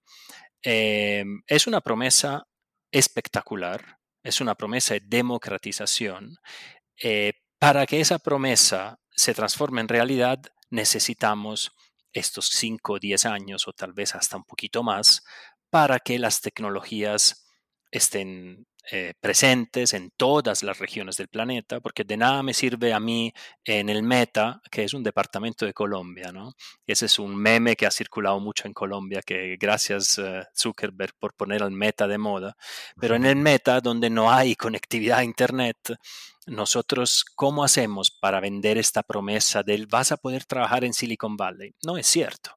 [0.62, 2.46] Em, es una promesa
[2.90, 6.36] espectacular, es una promesa de democratización.
[7.02, 11.72] Eh, para que esa promesa se transforme en realidad, necesitamos
[12.12, 15.22] estos 5 o 10 años o tal vez hasta un poquito más
[15.70, 17.45] para que las tecnologías
[17.96, 23.00] estén eh, presentes en todas las regiones del planeta, porque de nada me sirve a
[23.00, 23.32] mí
[23.64, 26.52] en el Meta, que es un departamento de Colombia, ¿no?
[26.86, 31.34] Ese es un meme que ha circulado mucho en Colombia, que gracias uh, Zuckerberg por
[31.34, 32.54] poner al Meta de moda,
[33.00, 35.76] pero en el Meta, donde no hay conectividad a Internet,
[36.46, 41.74] nosotros, ¿cómo hacemos para vender esta promesa del vas a poder trabajar en Silicon Valley?
[41.82, 42.52] No es cierto.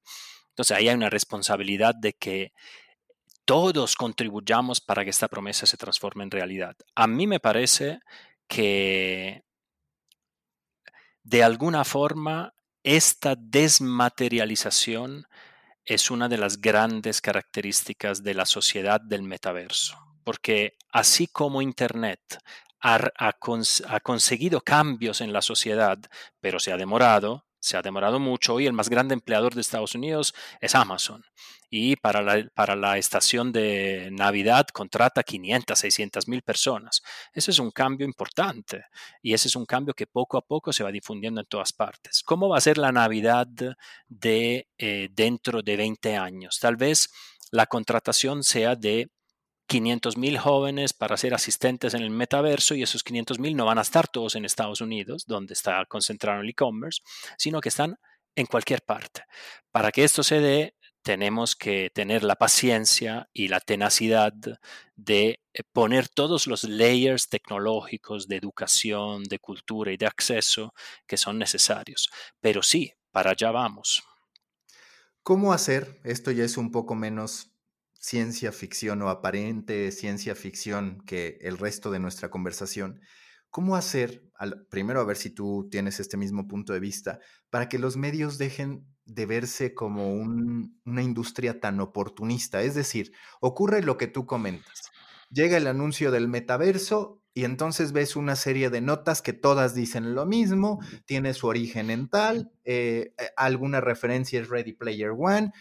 [0.49, 2.51] Entonces ahí hay una responsabilidad de que
[3.49, 6.75] todos contribuyamos para que esta promesa se transforme en realidad.
[6.93, 7.99] A mí me parece
[8.47, 9.43] que
[11.23, 15.25] de alguna forma esta desmaterialización
[15.83, 22.21] es una de las grandes características de la sociedad del metaverso, porque así como Internet
[22.81, 23.33] ha,
[24.03, 25.97] conseguido cambios en la sociedad,
[26.39, 28.55] pero se ha demorado, se ha demorado mucho.
[28.55, 31.23] Hoy el más grande empleador de Estados Unidos es Amazon.
[31.69, 37.01] Y para la, para la estación de Navidad contrata 500, 600 mil personas.
[37.31, 38.85] Ese es un cambio importante
[39.21, 42.23] y ese es un cambio que poco a poco se va difundiendo en todas partes.
[42.23, 43.47] ¿Cómo va a ser la Navidad
[44.07, 46.57] de eh, dentro de 20 años?
[46.59, 47.09] Tal vez
[47.51, 49.09] la contratación sea de
[49.69, 53.77] 500 mil jóvenes para ser asistentes en el metaverso y esos 500 mil no van
[53.77, 57.01] a estar todos en Estados Unidos, donde está concentrado el e-commerce,
[57.37, 57.97] sino que están
[58.35, 59.23] en cualquier parte.
[59.71, 64.33] Para que esto se dé, tenemos que tener la paciencia y la tenacidad
[64.95, 70.73] de eh, poner todos los layers tecnológicos de educación, de cultura y de acceso
[71.05, 72.09] que son necesarios.
[72.41, 74.03] Pero sí, para allá vamos.
[75.21, 75.99] ¿Cómo hacer?
[76.03, 77.51] Esto ya es un poco menos
[77.99, 83.01] ciencia ficción o aparente ciencia ficción que el resto de nuestra conversación,
[83.49, 84.23] ¿cómo hacer,
[84.69, 88.37] primero a ver si tú tienes este mismo punto de vista, para que los medios
[88.37, 92.63] dejen de verse como una industria tan oportunista?
[92.63, 94.89] Es decir, ocurre lo que tú comentas.
[95.29, 100.15] Llega el anuncio del metaverso y entonces ves una serie de notas que todas dicen
[100.15, 105.51] lo mismo, tiene su origen en tal, eh, eh, alguna referencia es Ready Player One,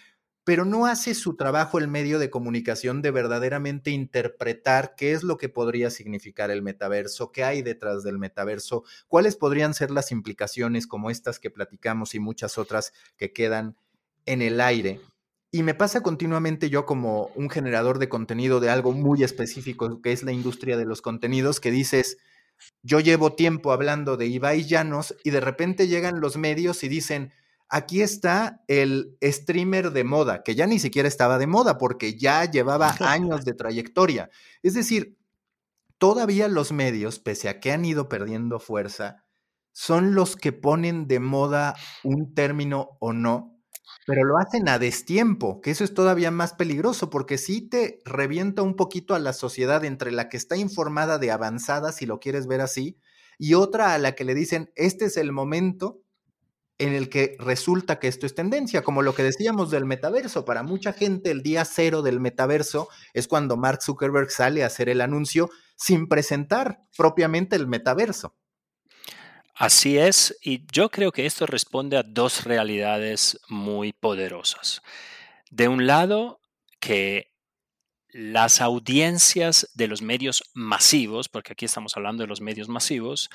[0.49, 5.37] pero no hace su trabajo el medio de comunicación de verdaderamente interpretar qué es lo
[5.37, 10.87] que podría significar el metaverso, qué hay detrás del metaverso, cuáles podrían ser las implicaciones
[10.87, 13.77] como estas que platicamos y muchas otras que quedan
[14.25, 15.03] en el aire.
[15.51, 20.13] Y me pasa continuamente yo como un generador de contenido de algo muy específico que
[20.13, 22.17] es la industria de los contenidos, que dices,
[22.83, 27.35] yo llevo tiempo hablando de Ibai Llanos y de repente llegan los medios y dicen,
[27.69, 32.45] Aquí está el streamer de moda, que ya ni siquiera estaba de moda porque ya
[32.51, 34.31] llevaba años de trayectoria.
[34.63, 35.19] Es decir,
[35.99, 39.25] todavía los medios, pese a que han ido perdiendo fuerza,
[39.73, 43.59] son los que ponen de moda un término o no,
[44.07, 48.63] pero lo hacen a destiempo, que eso es todavía más peligroso porque sí te revienta
[48.63, 52.47] un poquito a la sociedad entre la que está informada de avanzada, si lo quieres
[52.47, 52.99] ver así,
[53.39, 56.01] y otra a la que le dicen, este es el momento
[56.79, 60.45] en el que resulta que esto es tendencia, como lo que decíamos del metaverso.
[60.45, 64.89] Para mucha gente el día cero del metaverso es cuando Mark Zuckerberg sale a hacer
[64.89, 68.37] el anuncio sin presentar propiamente el metaverso.
[69.55, 74.83] Así es, y yo creo que esto responde a dos realidades muy poderosas.
[75.51, 76.41] De un lado,
[76.79, 77.33] que
[78.11, 83.31] las audiencias de los medios masivos, porque aquí estamos hablando de los medios masivos,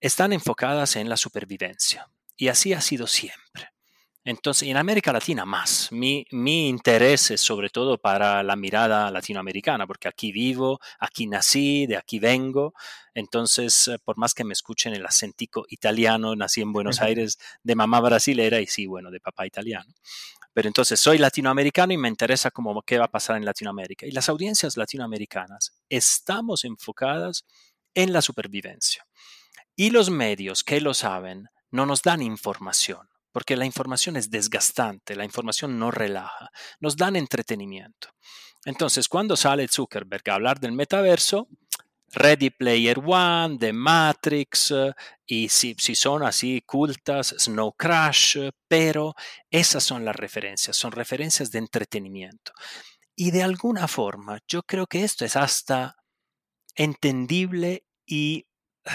[0.00, 2.10] están enfocadas en la supervivencia.
[2.36, 3.72] Y así ha sido siempre.
[4.24, 5.90] Entonces, en América Latina más.
[5.90, 11.86] Mi, mi, interés es sobre todo para la mirada latinoamericana, porque aquí vivo, aquí nací,
[11.86, 12.72] de aquí vengo.
[13.14, 17.74] Entonces, eh, por más que me escuchen el acentico italiano, nací en Buenos Aires de
[17.74, 19.92] mamá brasilera y sí, bueno, de papá italiano.
[20.54, 24.06] Pero entonces soy latinoamericano y me interesa cómo qué va a pasar en Latinoamérica.
[24.06, 27.44] Y las audiencias latinoamericanas estamos enfocadas
[27.94, 29.04] en la supervivencia.
[29.74, 35.16] Y los medios que lo saben no nos dan información, porque la información es desgastante,
[35.16, 38.08] la información no relaja, nos dan entretenimiento.
[38.64, 41.48] Entonces, cuando sale Zuckerberg a hablar del metaverso,
[42.14, 44.72] Ready Player One, The Matrix,
[45.26, 48.36] y si, si, son así cultas, Snow Crash,
[48.68, 49.14] pero
[49.50, 52.52] esas son las referencias, son referencias de entretenimiento.
[53.16, 55.96] Y de alguna forma, yo creo que esto es hasta
[56.74, 58.46] entendible y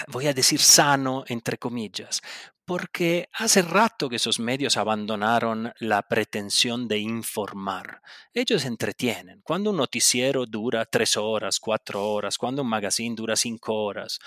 [0.08, 2.20] voy a decir sano, entre comillas,
[2.64, 8.02] porque hace rato que esos medios abandonaron la pretensión de informar.
[8.34, 9.40] Ellos entretienen.
[9.42, 14.18] Cuando un noticiero dura tres horas, cuatro horas, cuando un magazine dura cinco horas,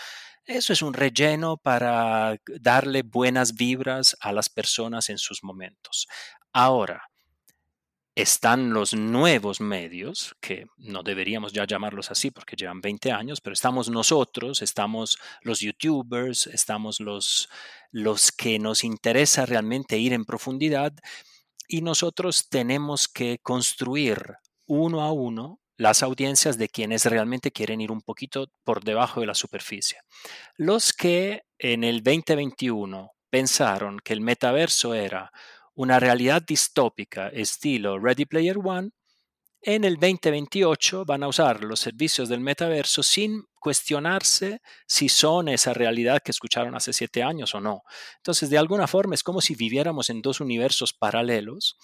[0.43, 6.07] eso es un relleno para darle buenas vibras a las personas en sus momentos.
[6.51, 7.10] Ahora,
[8.15, 13.53] están los nuevos medios, que no deberíamos ya llamarlos así porque llevan 20 años, pero
[13.53, 17.49] estamos nosotros, estamos los youtubers, estamos los,
[17.91, 20.93] los que nos interesa realmente ir en profundidad
[21.67, 24.35] y nosotros tenemos que construir
[24.65, 29.25] uno a uno las audiencias de quienes realmente quieren ir un poquito por debajo de
[29.25, 29.99] la superficie.
[30.55, 35.31] Los que en el 2021 pensaron que el metaverso era
[35.75, 38.91] una realidad distópica estilo Ready Player One,
[39.63, 45.71] en el 2028 van a usar los servicios del metaverso sin cuestionarse si son esa
[45.71, 47.83] realidad que escucharon hace siete años o no.
[48.17, 51.77] Entonces, de alguna forma es como si viviéramos en dos universos paralelos,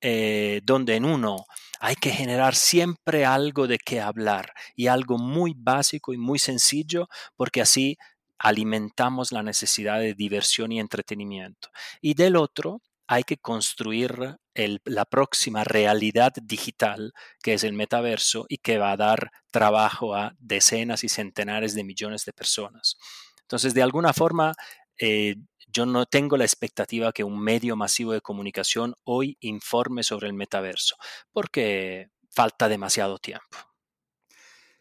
[0.00, 1.46] eh, donde en uno
[1.80, 7.08] hay que generar siempre algo de qué hablar y algo muy básico y muy sencillo,
[7.34, 7.98] porque así
[8.38, 11.70] alimentamos la necesidad de diversión y entretenimiento.
[12.00, 18.58] Y del otro, hay que construir la próxima realidad digital, que es el metaverso, y
[18.58, 22.96] que va a dar trabajo a decenas y centenares de millones de personas.
[23.42, 24.54] Entonces, de alguna forma,
[24.98, 25.36] eh,
[25.68, 30.34] yo no tengo la expectativa que un medio masivo de comunicación hoy informe sobre el
[30.34, 30.96] metaverso,
[31.32, 33.58] porque falta demasiado tiempo.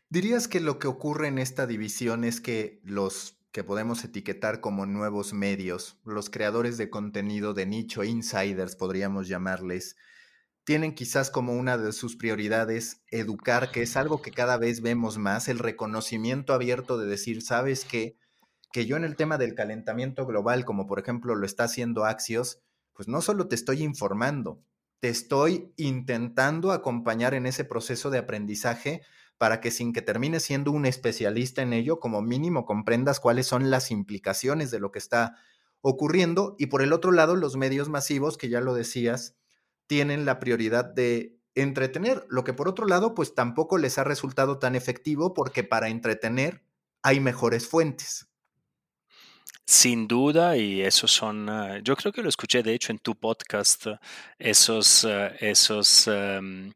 [0.10, 4.86] ¿Dirías que lo que ocurre en esta división es que los que podemos etiquetar como
[4.86, 9.96] nuevos medios, los creadores de contenido de nicho, insiders podríamos llamarles,
[10.66, 15.18] tienen quizás como una de sus prioridades educar, que es algo que cada vez vemos
[15.18, 18.18] más, el reconocimiento abierto de decir, sabes que
[18.74, 22.60] yo en el tema del calentamiento global, como por ejemplo lo está haciendo Axios,
[22.92, 24.62] pues no solo te estoy informando,
[25.00, 29.02] te estoy intentando acompañar en ese proceso de aprendizaje
[29.38, 33.70] para que sin que termines siendo un especialista en ello, como mínimo comprendas cuáles son
[33.70, 35.36] las implicaciones de lo que está
[35.82, 36.56] ocurriendo.
[36.58, 39.36] Y por el otro lado, los medios masivos, que ya lo decías,
[39.88, 44.60] tienen la prioridad de entretener, lo que por otro lado, pues tampoco les ha resultado
[44.60, 46.64] tan efectivo porque para entretener
[47.02, 48.28] hay mejores fuentes.
[49.68, 53.16] Sin duda, y esos son, ah, yo creo que lo escuché de hecho en tu
[53.16, 53.88] podcast,
[54.38, 56.72] esos, ah, esos em,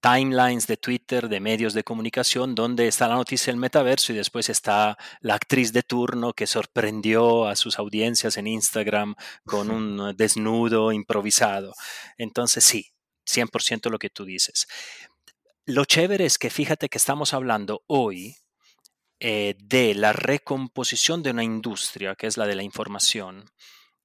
[0.00, 4.48] timelines de Twitter, de medios de comunicación, donde está la noticia del metaverso y después
[4.48, 10.92] está la actriz de turno que sorprendió a sus audiencias en Instagram con un desnudo
[10.92, 11.74] improvisado.
[12.16, 12.92] Entonces sí,
[13.26, 14.66] 100% lo que tú dices.
[15.64, 18.36] Lo chévere es que fíjate que estamos hablando hoy
[19.20, 23.50] eh, de la recomposición de una industria, que es la de la información,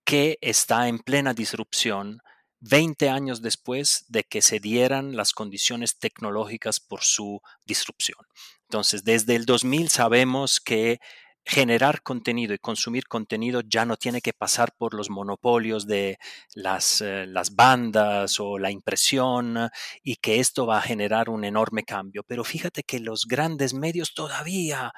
[0.04, 2.22] que está en plena disrupción
[2.64, 8.20] 20 años después de que se dieran las condiciones tecnológicas por su disrupción.
[8.64, 11.00] Entonces, desde el 2000 sabemos que
[11.46, 16.18] generar contenido y consumir contenido ya no tiene que pasar por los monopolios de
[16.56, 19.70] las, eh, las, bandas o la impresión
[20.02, 22.24] y que esto va a generar un enorme cambio.
[22.24, 24.94] Pero fíjate que los grandes medios todavía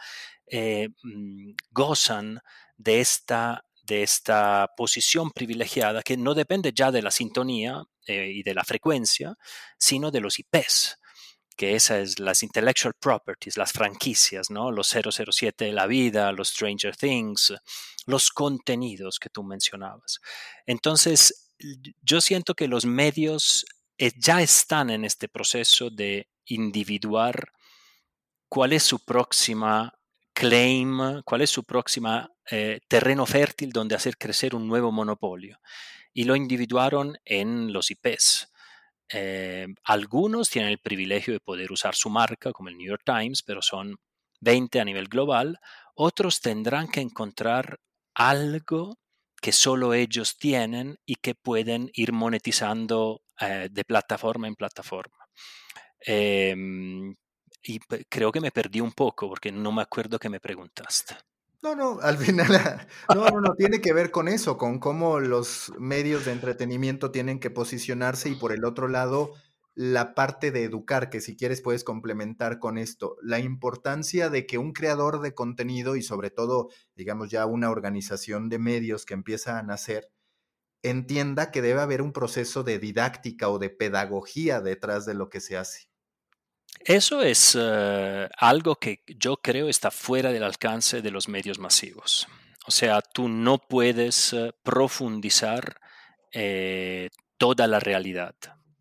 [0.45, 2.41] eh, mm, gozan
[2.77, 8.43] de esta de esta posición privilegiada que no depende ya de la sintonía eh, y
[8.43, 9.35] de la frecuencia,
[9.77, 10.97] sino de los IPs,
[11.55, 14.71] que esas es las intellectual properties, las franquicias, ¿no?
[14.71, 17.53] Los 007 de la vida, los Stranger Things,
[18.05, 20.19] los contenidos que tú mencionabas.
[20.65, 21.53] Entonces,
[22.01, 23.65] yo siento que los medios
[23.97, 27.51] eh, ya están en este proceso de individuar
[28.49, 29.93] cuál es su próxima
[30.35, 35.59] claim, cuál es su próxima eh, terreno fértil donde hacer crecer un nuevo monopolio.
[36.13, 38.51] Y lo individuaron en los IPs.
[39.09, 43.43] Eh, algunos tienen el privilegio de poder usar su marca, como el New York Times,
[43.43, 43.95] pero son
[44.41, 45.59] 20 a nivel global.
[45.95, 47.79] Otros tendrán que encontrar
[48.13, 48.97] algo
[49.41, 55.17] que solo ellos tienen y que pueden ir monetizando eh, de plataforma en plataforma.
[55.99, 57.15] Em,
[57.65, 61.15] y creo que me perdí un poco porque no me acuerdo que me preguntaste.
[61.63, 62.47] No, no, al final,
[63.15, 67.39] no, no, no, tiene que ver con eso, con cómo los medios de entretenimiento tienen
[67.39, 69.31] que posicionarse y por el otro lado,
[69.73, 74.59] la parte de educar, que si quieres puedes complementar con esto, la importancia de que
[74.59, 79.57] un creador de contenido y sobre todo, digamos ya una organización de medios que empieza
[79.57, 80.11] a nacer,
[80.83, 85.41] entienda que debe haber un proceso de didáctica o de pedagogía detrás de lo que
[85.41, 85.89] se hace.
[86.79, 92.27] Eso es uh, algo que yo creo está fuera del alcance de los medios masivos.
[92.67, 95.79] O sea, tú no puedes uh, profundizar
[96.31, 98.35] eh, toda la realidad.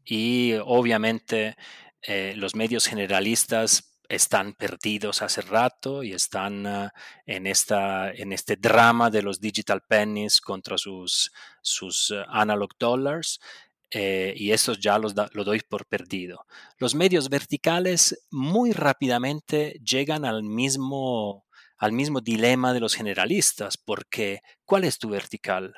[0.04, 1.56] Y obviamente
[2.02, 6.92] eh, los medios generalistas están perdidos hace rato y están
[7.24, 11.32] en, esta, en este drama de los digital pennies contra sus,
[11.62, 13.40] sus analog dollars.
[13.90, 16.46] Eh, y estos ya los lo doy por perdido.
[16.78, 21.44] Los medios verticales muy rápidamente llegan al mismo,
[21.78, 25.74] al mismo dilema de los generalistas, porque ¿cuál es tu vertical?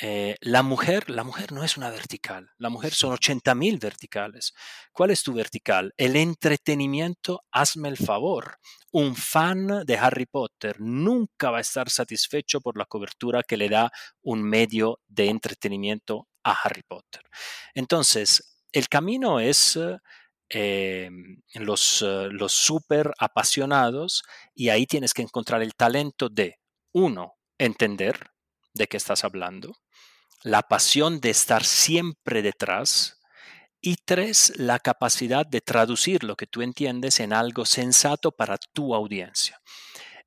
[0.00, 4.54] Eh, la mujer, la mujer no es una vertical, la mujer son 80 mil verticales.
[4.92, 5.92] ¿Cuál es tu vertical?
[5.98, 8.56] El entretenimiento, hazme el favor.
[8.90, 13.68] Un fan de Harry Potter nunca va a estar satisfecho por la cobertura que le
[13.68, 13.90] da
[14.22, 17.22] un medio de entretenimiento a Harry Potter.
[17.74, 19.78] Entonces, el camino es
[20.48, 21.10] eh,
[21.54, 24.22] los, eh, los súper apasionados
[24.54, 26.58] y ahí tienes que encontrar el talento de,
[26.92, 28.30] uno, entender
[28.74, 29.72] de qué estás hablando,
[30.42, 33.20] la pasión de estar siempre detrás
[33.80, 38.94] y tres, la capacidad de traducir lo que tú entiendes en algo sensato para tu
[38.94, 39.60] audiencia.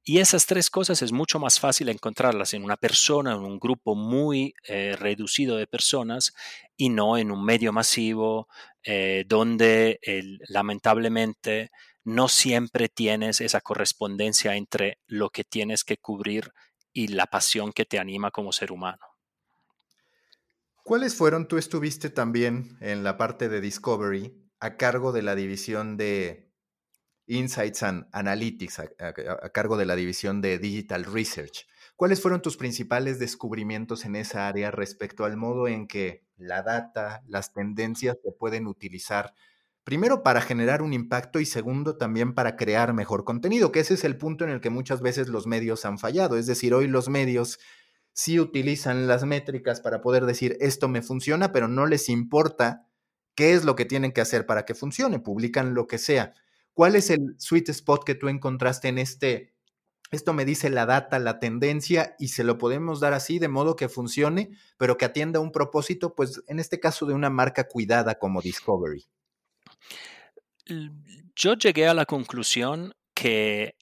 [0.07, 3.95] Y esas tres cosas es mucho más fácil encontrarlas en una persona, en un grupo
[3.95, 6.35] muy eh, reducido de personas
[6.77, 8.47] y no en un medio masivo
[8.83, 9.99] eh, donde
[10.47, 11.71] lamentablemente
[12.03, 16.53] no siempre tienes esa correspondencia entre lo que tienes que cubrir
[16.93, 19.01] y la pasión que te anima como ser humano.
[20.83, 21.47] ¿Cuáles fueron?
[21.47, 26.44] Tú estuviste también en la parte de Discovery a cargo de la división de
[27.27, 31.67] Insights and Analytics, a, cargo de la división de Digital Research.
[31.95, 37.23] ¿Cuáles fueron tus principales descubrimientos en esa área respecto al modo en que la data,
[37.27, 39.33] las tendencias se pueden utilizar
[39.85, 44.03] Primero, para generar un impacto y segundo, también para crear mejor contenido, que ese es
[44.03, 46.37] el punto en el que muchas veces los medios han fallado.
[46.37, 47.59] Es decir, hoy los medios
[48.11, 52.87] sí utilizan las métricas para poder decir esto me funciona, pero no les importa
[53.35, 56.33] qué es lo que tienen que hacer para que funcione, publican lo que sea.
[56.75, 59.55] ¿Cuál es el sweet spot que tú encontraste en este?
[60.11, 63.77] Esto me dice la data, la tendencia y se lo podemos dar así de modo
[63.77, 68.15] que funcione, pero que atienda un propósito, pues en este caso de una marca cuidada
[68.15, 69.05] como Discovery.
[71.33, 73.77] Yo llegué a la conclusión que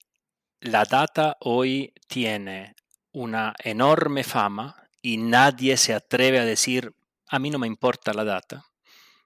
[0.62, 2.76] la data hoy tiene
[3.12, 6.94] una enorme fama y nadie se atreve a decir,
[7.28, 8.66] a mí no me importa la data.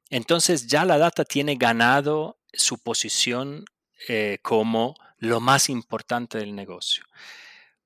[0.09, 3.65] Entonces ya la data tiene ganado su posición
[4.07, 7.03] eh, como lo más importante del negocio.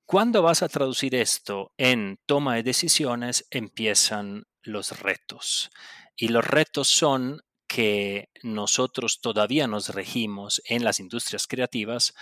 [0.05, 5.71] Cuando vas a traducir esto en toma de decisiones, empiezan los retos.
[6.17, 12.13] Y los retos son que nosotros todavía nos regimos en las industrias creativas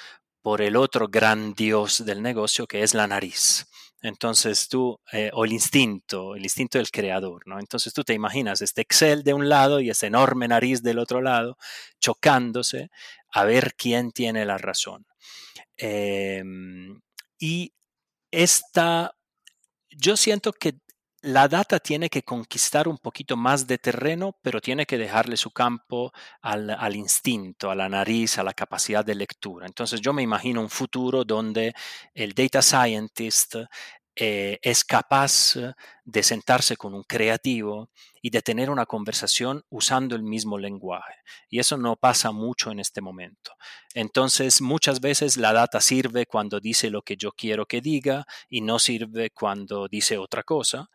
[0.44, 3.68] por el otro gran dios del negocio que es la nariz.
[4.02, 7.60] Entonces tú, eh, o el instinto, el instinto del creador, ¿no?
[7.60, 11.22] Entonces tú te imaginas este Excel de un lado y esta enorme nariz del otro
[11.22, 11.58] lado,
[12.00, 12.90] chocándose
[13.32, 15.06] a ver quién tiene la razón.
[15.78, 17.02] Em,
[17.40, 17.74] y
[18.32, 19.16] esta,
[19.92, 20.76] yo siento que
[21.22, 25.52] la data tiene que conquistar un poquito más de terreno, pero tiene que dejarle su
[25.52, 26.12] campo
[26.42, 29.66] al, instinto, a la nariz, a la capacidad de lectura.
[29.66, 31.74] Entonces yo me imagino un futuro donde
[32.14, 33.56] el data scientist
[34.22, 35.54] eh, es capaz
[36.04, 37.90] de sentarse con un creativo
[38.22, 41.14] y de tener una conversación usando el mismo lenguaje.
[41.50, 43.54] Y eso no pasa mucho en este momento.
[43.94, 48.60] Entonces, muchas veces la data sirve cuando dice lo que yo quiero que diga y
[48.60, 50.90] no sirve cuando dice otra cosa.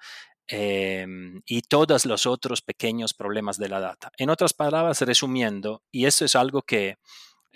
[0.47, 4.11] Em, y todos los otros pequeños problemas de la data.
[4.19, 6.99] En otras palabras, resumiendo, y esto es algo que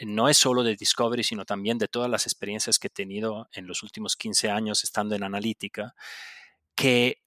[0.06, 3.66] no es solo de Discovery, sino también de todas las experiencias que he tenido en
[3.66, 5.94] los últimos 15 años estando en analítica,
[6.74, 7.22] que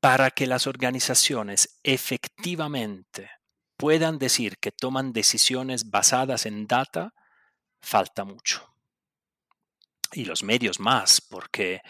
[0.00, 3.30] para que las organizaciones efectivamente
[3.76, 7.14] puedan decir que toman decisiones basadas en data,
[7.80, 8.74] falta mucho.
[10.12, 11.82] Y los medios más, porque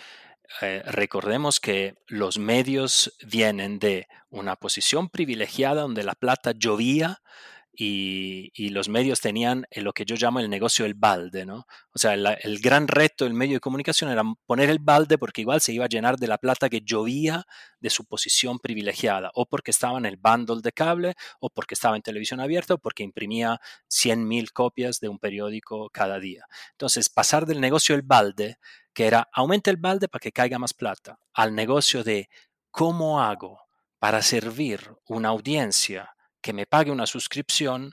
[0.61, 7.21] eh, recordemos que los medios vienen de una posición privilegiada donde la plata llovía
[7.81, 11.67] y, los medios tenían eh, lo que yo llamo el negocio del balde, ¿no?
[11.93, 15.61] O sea, el gran reto del medio de comunicación era poner el balde porque igual
[15.61, 17.47] se iba a llenar de la plata que llovía
[17.79, 21.95] de su posición privilegiada, o porque estaba en el bundle de cable, o porque estaba
[21.95, 26.47] en televisión abierta, o porque imprimía 100.000 copias de un periódico cada día.
[26.73, 28.59] Entonces, pasar del negocio del balde,
[28.93, 32.29] que era aumenta el balde para que caiga más plata, al negocio de
[32.73, 33.61] cómo hago
[34.01, 36.17] para servir una audiencia
[36.49, 37.93] que me pague una suscripción,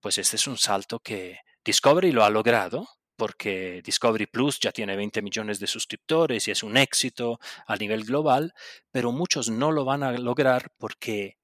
[0.00, 4.96] pues este es un salto que Discovery lo ha logrado, porque Discovery Plus ya tiene
[4.96, 8.54] 20 millones de suscriptores y es un éxito a nivel global,
[8.90, 11.36] pero muchos no lo van a lograr porque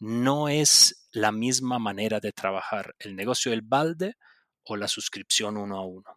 [0.00, 4.16] no es la misma manera de trabajar el negocio del balde
[4.64, 6.10] o la suscripción uno a uno.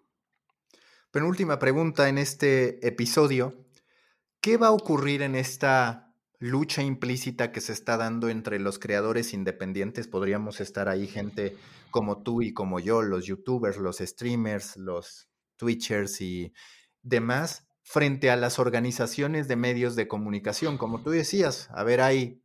[1.09, 3.65] Penúltima pregunta en este episodio.
[4.41, 6.05] ¿Qué va a ocurrir en esta
[6.45, 10.07] lucha implícita que se está dando entre los creadores independientes?
[10.07, 11.57] Podríamos estar ahí gente
[11.91, 15.27] como tú y como yo, los youtubers, los streamers, los
[15.57, 16.53] twitchers y
[17.01, 20.77] demás, frente a las organizaciones de medios de comunicación.
[20.77, 22.41] Como tú decías, a ver, hay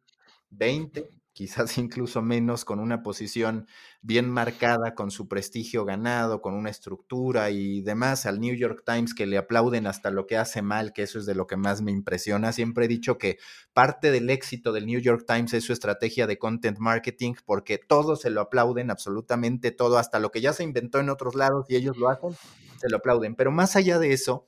[0.50, 1.08] 20,
[1.40, 3.66] quizás incluso menos, con una posición
[4.02, 9.14] bien marcada, con su prestigio ganado, con una estructura y demás, al New York Times
[9.14, 11.80] que le aplauden hasta lo que hace mal, que eso es de lo que más
[11.80, 12.52] me impresiona.
[12.52, 13.38] Siempre he dicho que
[13.72, 18.20] parte del éxito del New York Times es su estrategia de content marketing, porque todos
[18.20, 21.76] se lo aplauden, absolutamente todo, hasta lo que ya se inventó en otros lados y
[21.76, 22.36] ellos lo hacen,
[22.78, 23.34] se lo aplauden.
[23.34, 24.46] Pero más allá de eso,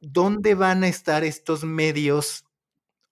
[0.00, 2.43] ¿dónde van a estar estos medios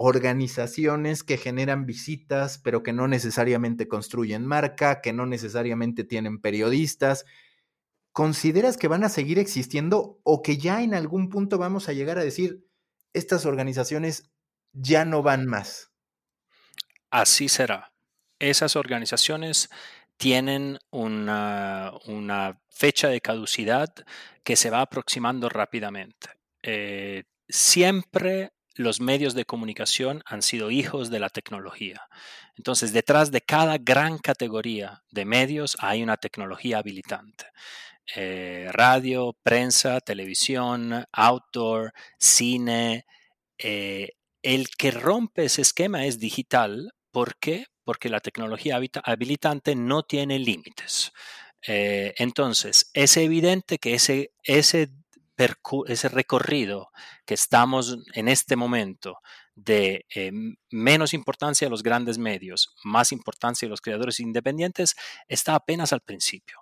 [0.04, 7.24] organizaciones que generan visitas, pero que no necesariamente construyen marca, que no necesariamente tienen periodistas.
[8.10, 12.18] ¿Consideras que van a seguir existiendo o que ya en algún punto vamos a llegar
[12.18, 12.66] a decir,
[13.12, 14.28] estas organizaciones
[14.72, 15.92] ya no van más?
[17.10, 17.92] Así será.
[18.40, 19.70] Esas organizaciones
[20.16, 21.92] tienen una,
[22.70, 23.94] fecha de caducidad
[24.42, 26.28] que se va aproximando rápidamente.
[26.64, 32.08] Eh, siempre los medios de comunicación han sido hijos de la tecnología.
[32.56, 37.46] Entonces, detrás de cada gran categoría de medios hay una tecnología habilitante.
[38.16, 43.06] Eh, radio, prensa, televisión, outdoor, cine.
[43.58, 44.10] Eh,
[44.42, 46.92] el que rompe ese esquema es digital.
[47.10, 47.66] ¿Por qué?
[47.84, 51.12] Porque la tecnología habilitante no tiene límites.
[51.66, 54.90] Eh, entonces, es evidente que ese, ese
[55.86, 56.90] ese recorrido
[57.24, 59.18] que estamos en este momento
[59.54, 60.32] de eh,
[60.70, 64.94] menos importancia a los grandes medios, más importancia a los creadores independientes,
[65.28, 66.58] está apenas al principio.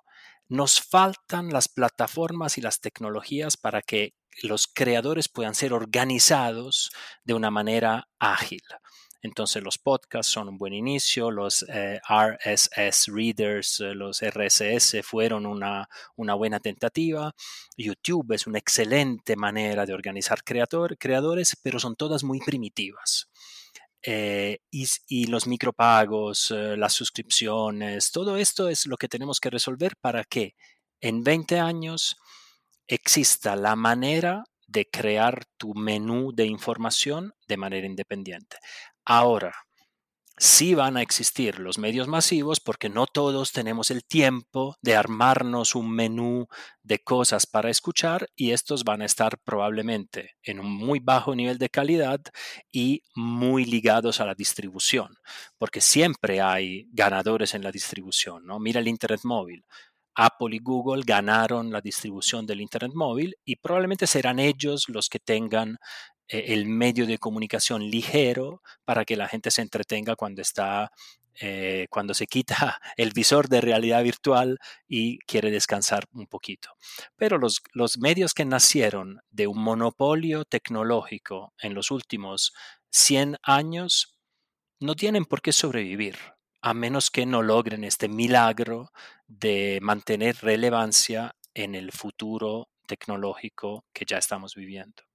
[0.49, 6.91] Nos faltan las plataformas y las tecnologías para que los creadores puedan ser organizados
[7.25, 8.63] de una manera ágil.
[9.23, 15.47] Entonces los podcasts son un buen inicio, los eh, RSS readers, eh, los RSS fueron
[15.47, 17.35] una, buena tentativa.
[17.77, 23.29] YouTube es una excelente manera de organizar creadores, pero son todas muy primitivas.
[24.03, 30.25] Eh, y, los micropagos, las suscripciones, todo esto es lo que tenemos que resolver para
[30.25, 30.55] que
[31.03, 32.17] en 20 años
[32.87, 38.57] exista la manera de crear tu menú de información de manera independiente.
[39.13, 39.53] Ahora,
[40.39, 45.75] sí van a existir los medios masivos porque no todos tenemos el tiempo de armarnos
[45.75, 46.47] un menú
[46.85, 51.59] de cosas para escuchar y estos van a estar probablemente en un muy bajo nivel
[51.59, 52.21] de calidad
[52.71, 55.17] y muy ligados a la distribución,
[55.59, 58.61] porque siempre hay ganadores en la distribución, ¿no?
[58.61, 59.65] Mira el Internet móvil.
[60.15, 65.19] Apple y Google ganaron la distribución del Internet móvil y probablemente serán ellos los que
[65.19, 65.79] tengan
[66.31, 70.93] el medio de comunicación ligero para que la gente se entretenga cuando está
[71.43, 76.77] eh, cuando se quita el visor de realidad virtual y quiere descansar un poquito.
[77.17, 82.53] Pero los, los, medios que nacieron de un monopolio tecnológico en los últimos
[82.91, 84.19] 100 años
[84.81, 86.17] no tienen por qué sobrevivir,
[86.61, 88.91] a menos que no logren este milagro
[89.27, 95.10] de mantener relevancia en el futuro tecnológico que ya estamos viviendo.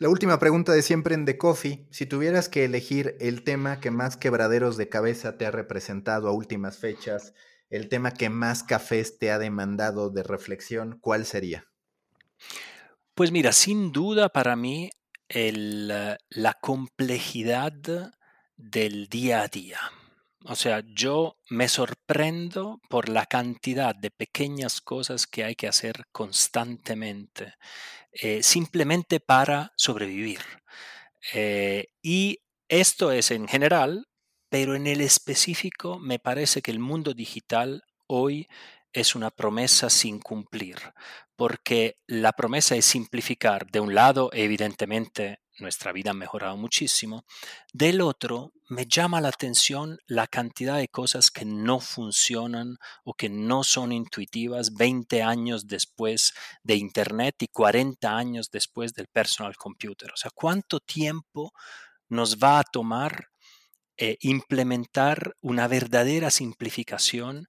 [0.00, 1.88] La última pregunta de siempre en The Coffee.
[1.90, 6.32] Si tuvieras que elegir el tema que más quebraderos de cabeza te ha representado a
[6.32, 7.34] últimas fechas,
[7.68, 11.66] el tema que más cafés te ha demandado de reflexión, ¿cuál sería?
[13.16, 14.92] Pues mira, sin duda para mí
[15.30, 17.72] la complejidad
[18.56, 19.80] del día a día.
[20.44, 26.06] O sea, yo me sorprendo por la cantidad de pequeñas cosas que hay que hacer
[26.12, 27.54] constantemente,
[28.12, 30.40] eh, simplemente para sobrevivir.
[31.34, 34.06] Eh, y esto es en general,
[34.48, 38.48] pero en el específico me parece que el mundo digital hoy
[38.92, 40.76] es una promesa sin cumplir,
[41.36, 47.24] porque la promesa es simplificar, de un lado, evidentemente, nuestra vida ha mejorado muchísimo.
[47.72, 53.28] Del otro, me llama la atención la cantidad de cosas que no funcionan o que
[53.28, 60.12] no son intuitivas 20 años después de Internet y 40 años después del personal computer.
[60.12, 61.52] O sea, ¿cuánto tiempo
[62.08, 63.28] nos va a tomar
[64.00, 67.48] eh, implementar una verdadera simplificación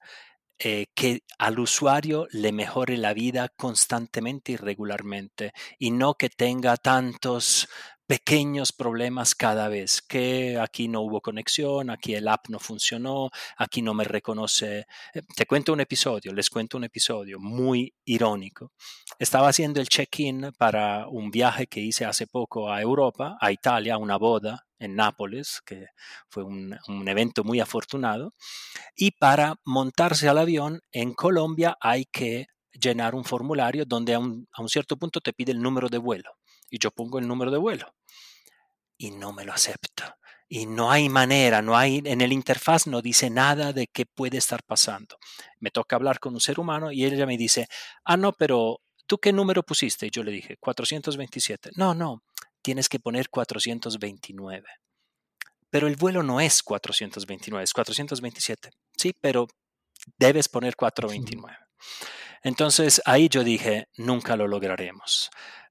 [0.61, 6.75] eh, que al usuario le mejore la vida constantemente y regularmente y no que tenga
[6.75, 7.69] tantos
[8.09, 13.83] pequeños problemas cada vez, que aquí no hubo conexión, aquí el app no funcionó, aquí
[13.83, 14.87] no me reconoce.
[15.13, 18.71] Eh, te cuento un episodio, les cuento un episodio muy irónico.
[19.19, 23.99] Estaba haciendo el check-in para un viaje que hice hace poco a Europa, a Italia,
[23.99, 25.85] una boda en Nápoles, que
[26.29, 28.33] fue un, evento muy afortunado,
[28.95, 34.61] y para montarse al avión en Colombia hay que llenar un formulario donde a a
[34.61, 36.31] un cierto punto te pide el número de vuelo
[36.69, 37.93] y yo pongo el número de vuelo
[38.97, 40.17] y no me lo acepta.
[40.47, 44.37] Y no hay manera, no hay, en el interfaz no dice nada de qué puede
[44.37, 45.17] estar pasando.
[45.59, 47.67] Me toca hablar con un ser humano y ella me dice,
[48.03, 50.07] ah, no, pero ¿tú qué número pusiste?
[50.07, 51.71] Y yo le dije, 427.
[51.75, 52.23] No, no,
[52.63, 54.65] tienes que poner 429.
[55.69, 58.71] Pero el vuelo no es 429, es 427.
[58.97, 59.47] Sí, pero
[60.17, 61.57] debes poner 429.
[62.41, 65.29] Entonces ahí yo dije, nunca lo lograremos.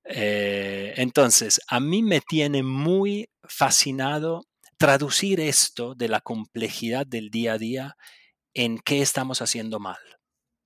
[0.09, 4.47] Eh, entonces, a mí me tiene muy fascinado
[4.79, 7.97] traducir esto de la complejidad del día a día
[8.55, 9.99] en qué estamos haciendo mal.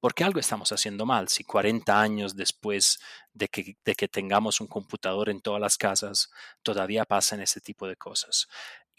[0.00, 1.28] Porque algo estamos haciendo mal.
[1.28, 2.98] Si 40 años después
[3.32, 6.30] de que, de que tengamos un computador en todas las casas,
[6.62, 8.48] todavía pasan ese tipo de cosas.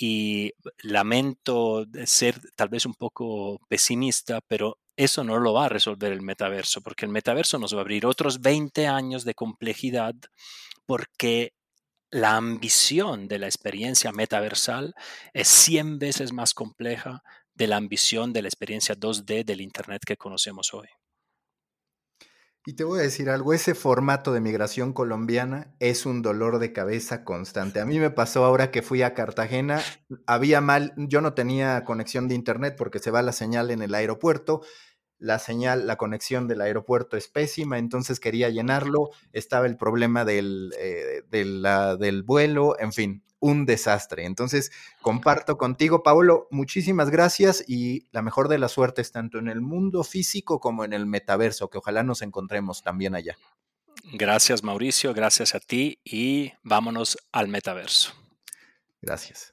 [0.05, 0.51] Y
[0.81, 6.21] lamento ser tal vez un poco pesimista, pero eso no lo va a resolver el
[6.21, 10.13] metaverso, porque el metaverso nos va a abrir otros 20 años de complejidad,
[10.85, 11.53] porque
[12.11, 14.93] la ambición de la experiencia metaversal
[15.31, 17.23] es 100 veces más compleja
[17.53, 20.89] de la ambición de la experiencia 2D del Internet que conocemos hoy.
[22.65, 26.71] Y te voy a decir algo, ese formato de migración colombiana es un dolor de
[26.71, 27.81] cabeza constante.
[27.81, 29.81] A mí me pasó ahora que fui a Cartagena,
[30.27, 33.93] había mal, yo no tenía conexión de internet porque se va la señal en el
[33.93, 34.61] aeropuerto,
[35.23, 40.73] la señal, la conexión del aeropuerto es pésima, entonces quería llenarlo, estaba el problema del,
[40.77, 44.25] eh, del vuelo, en fin, un desastre.
[44.25, 49.61] Entonces, comparto contigo, Paulo, muchísimas gracias y la mejor de las suertes tanto en el
[49.61, 53.37] mundo físico como en el metaverso, que ojalá nos encontremos también allá.
[54.11, 58.11] Gracias, Mauricio, gracias a ti y vámonos al metaverso.
[59.01, 59.52] Gracias.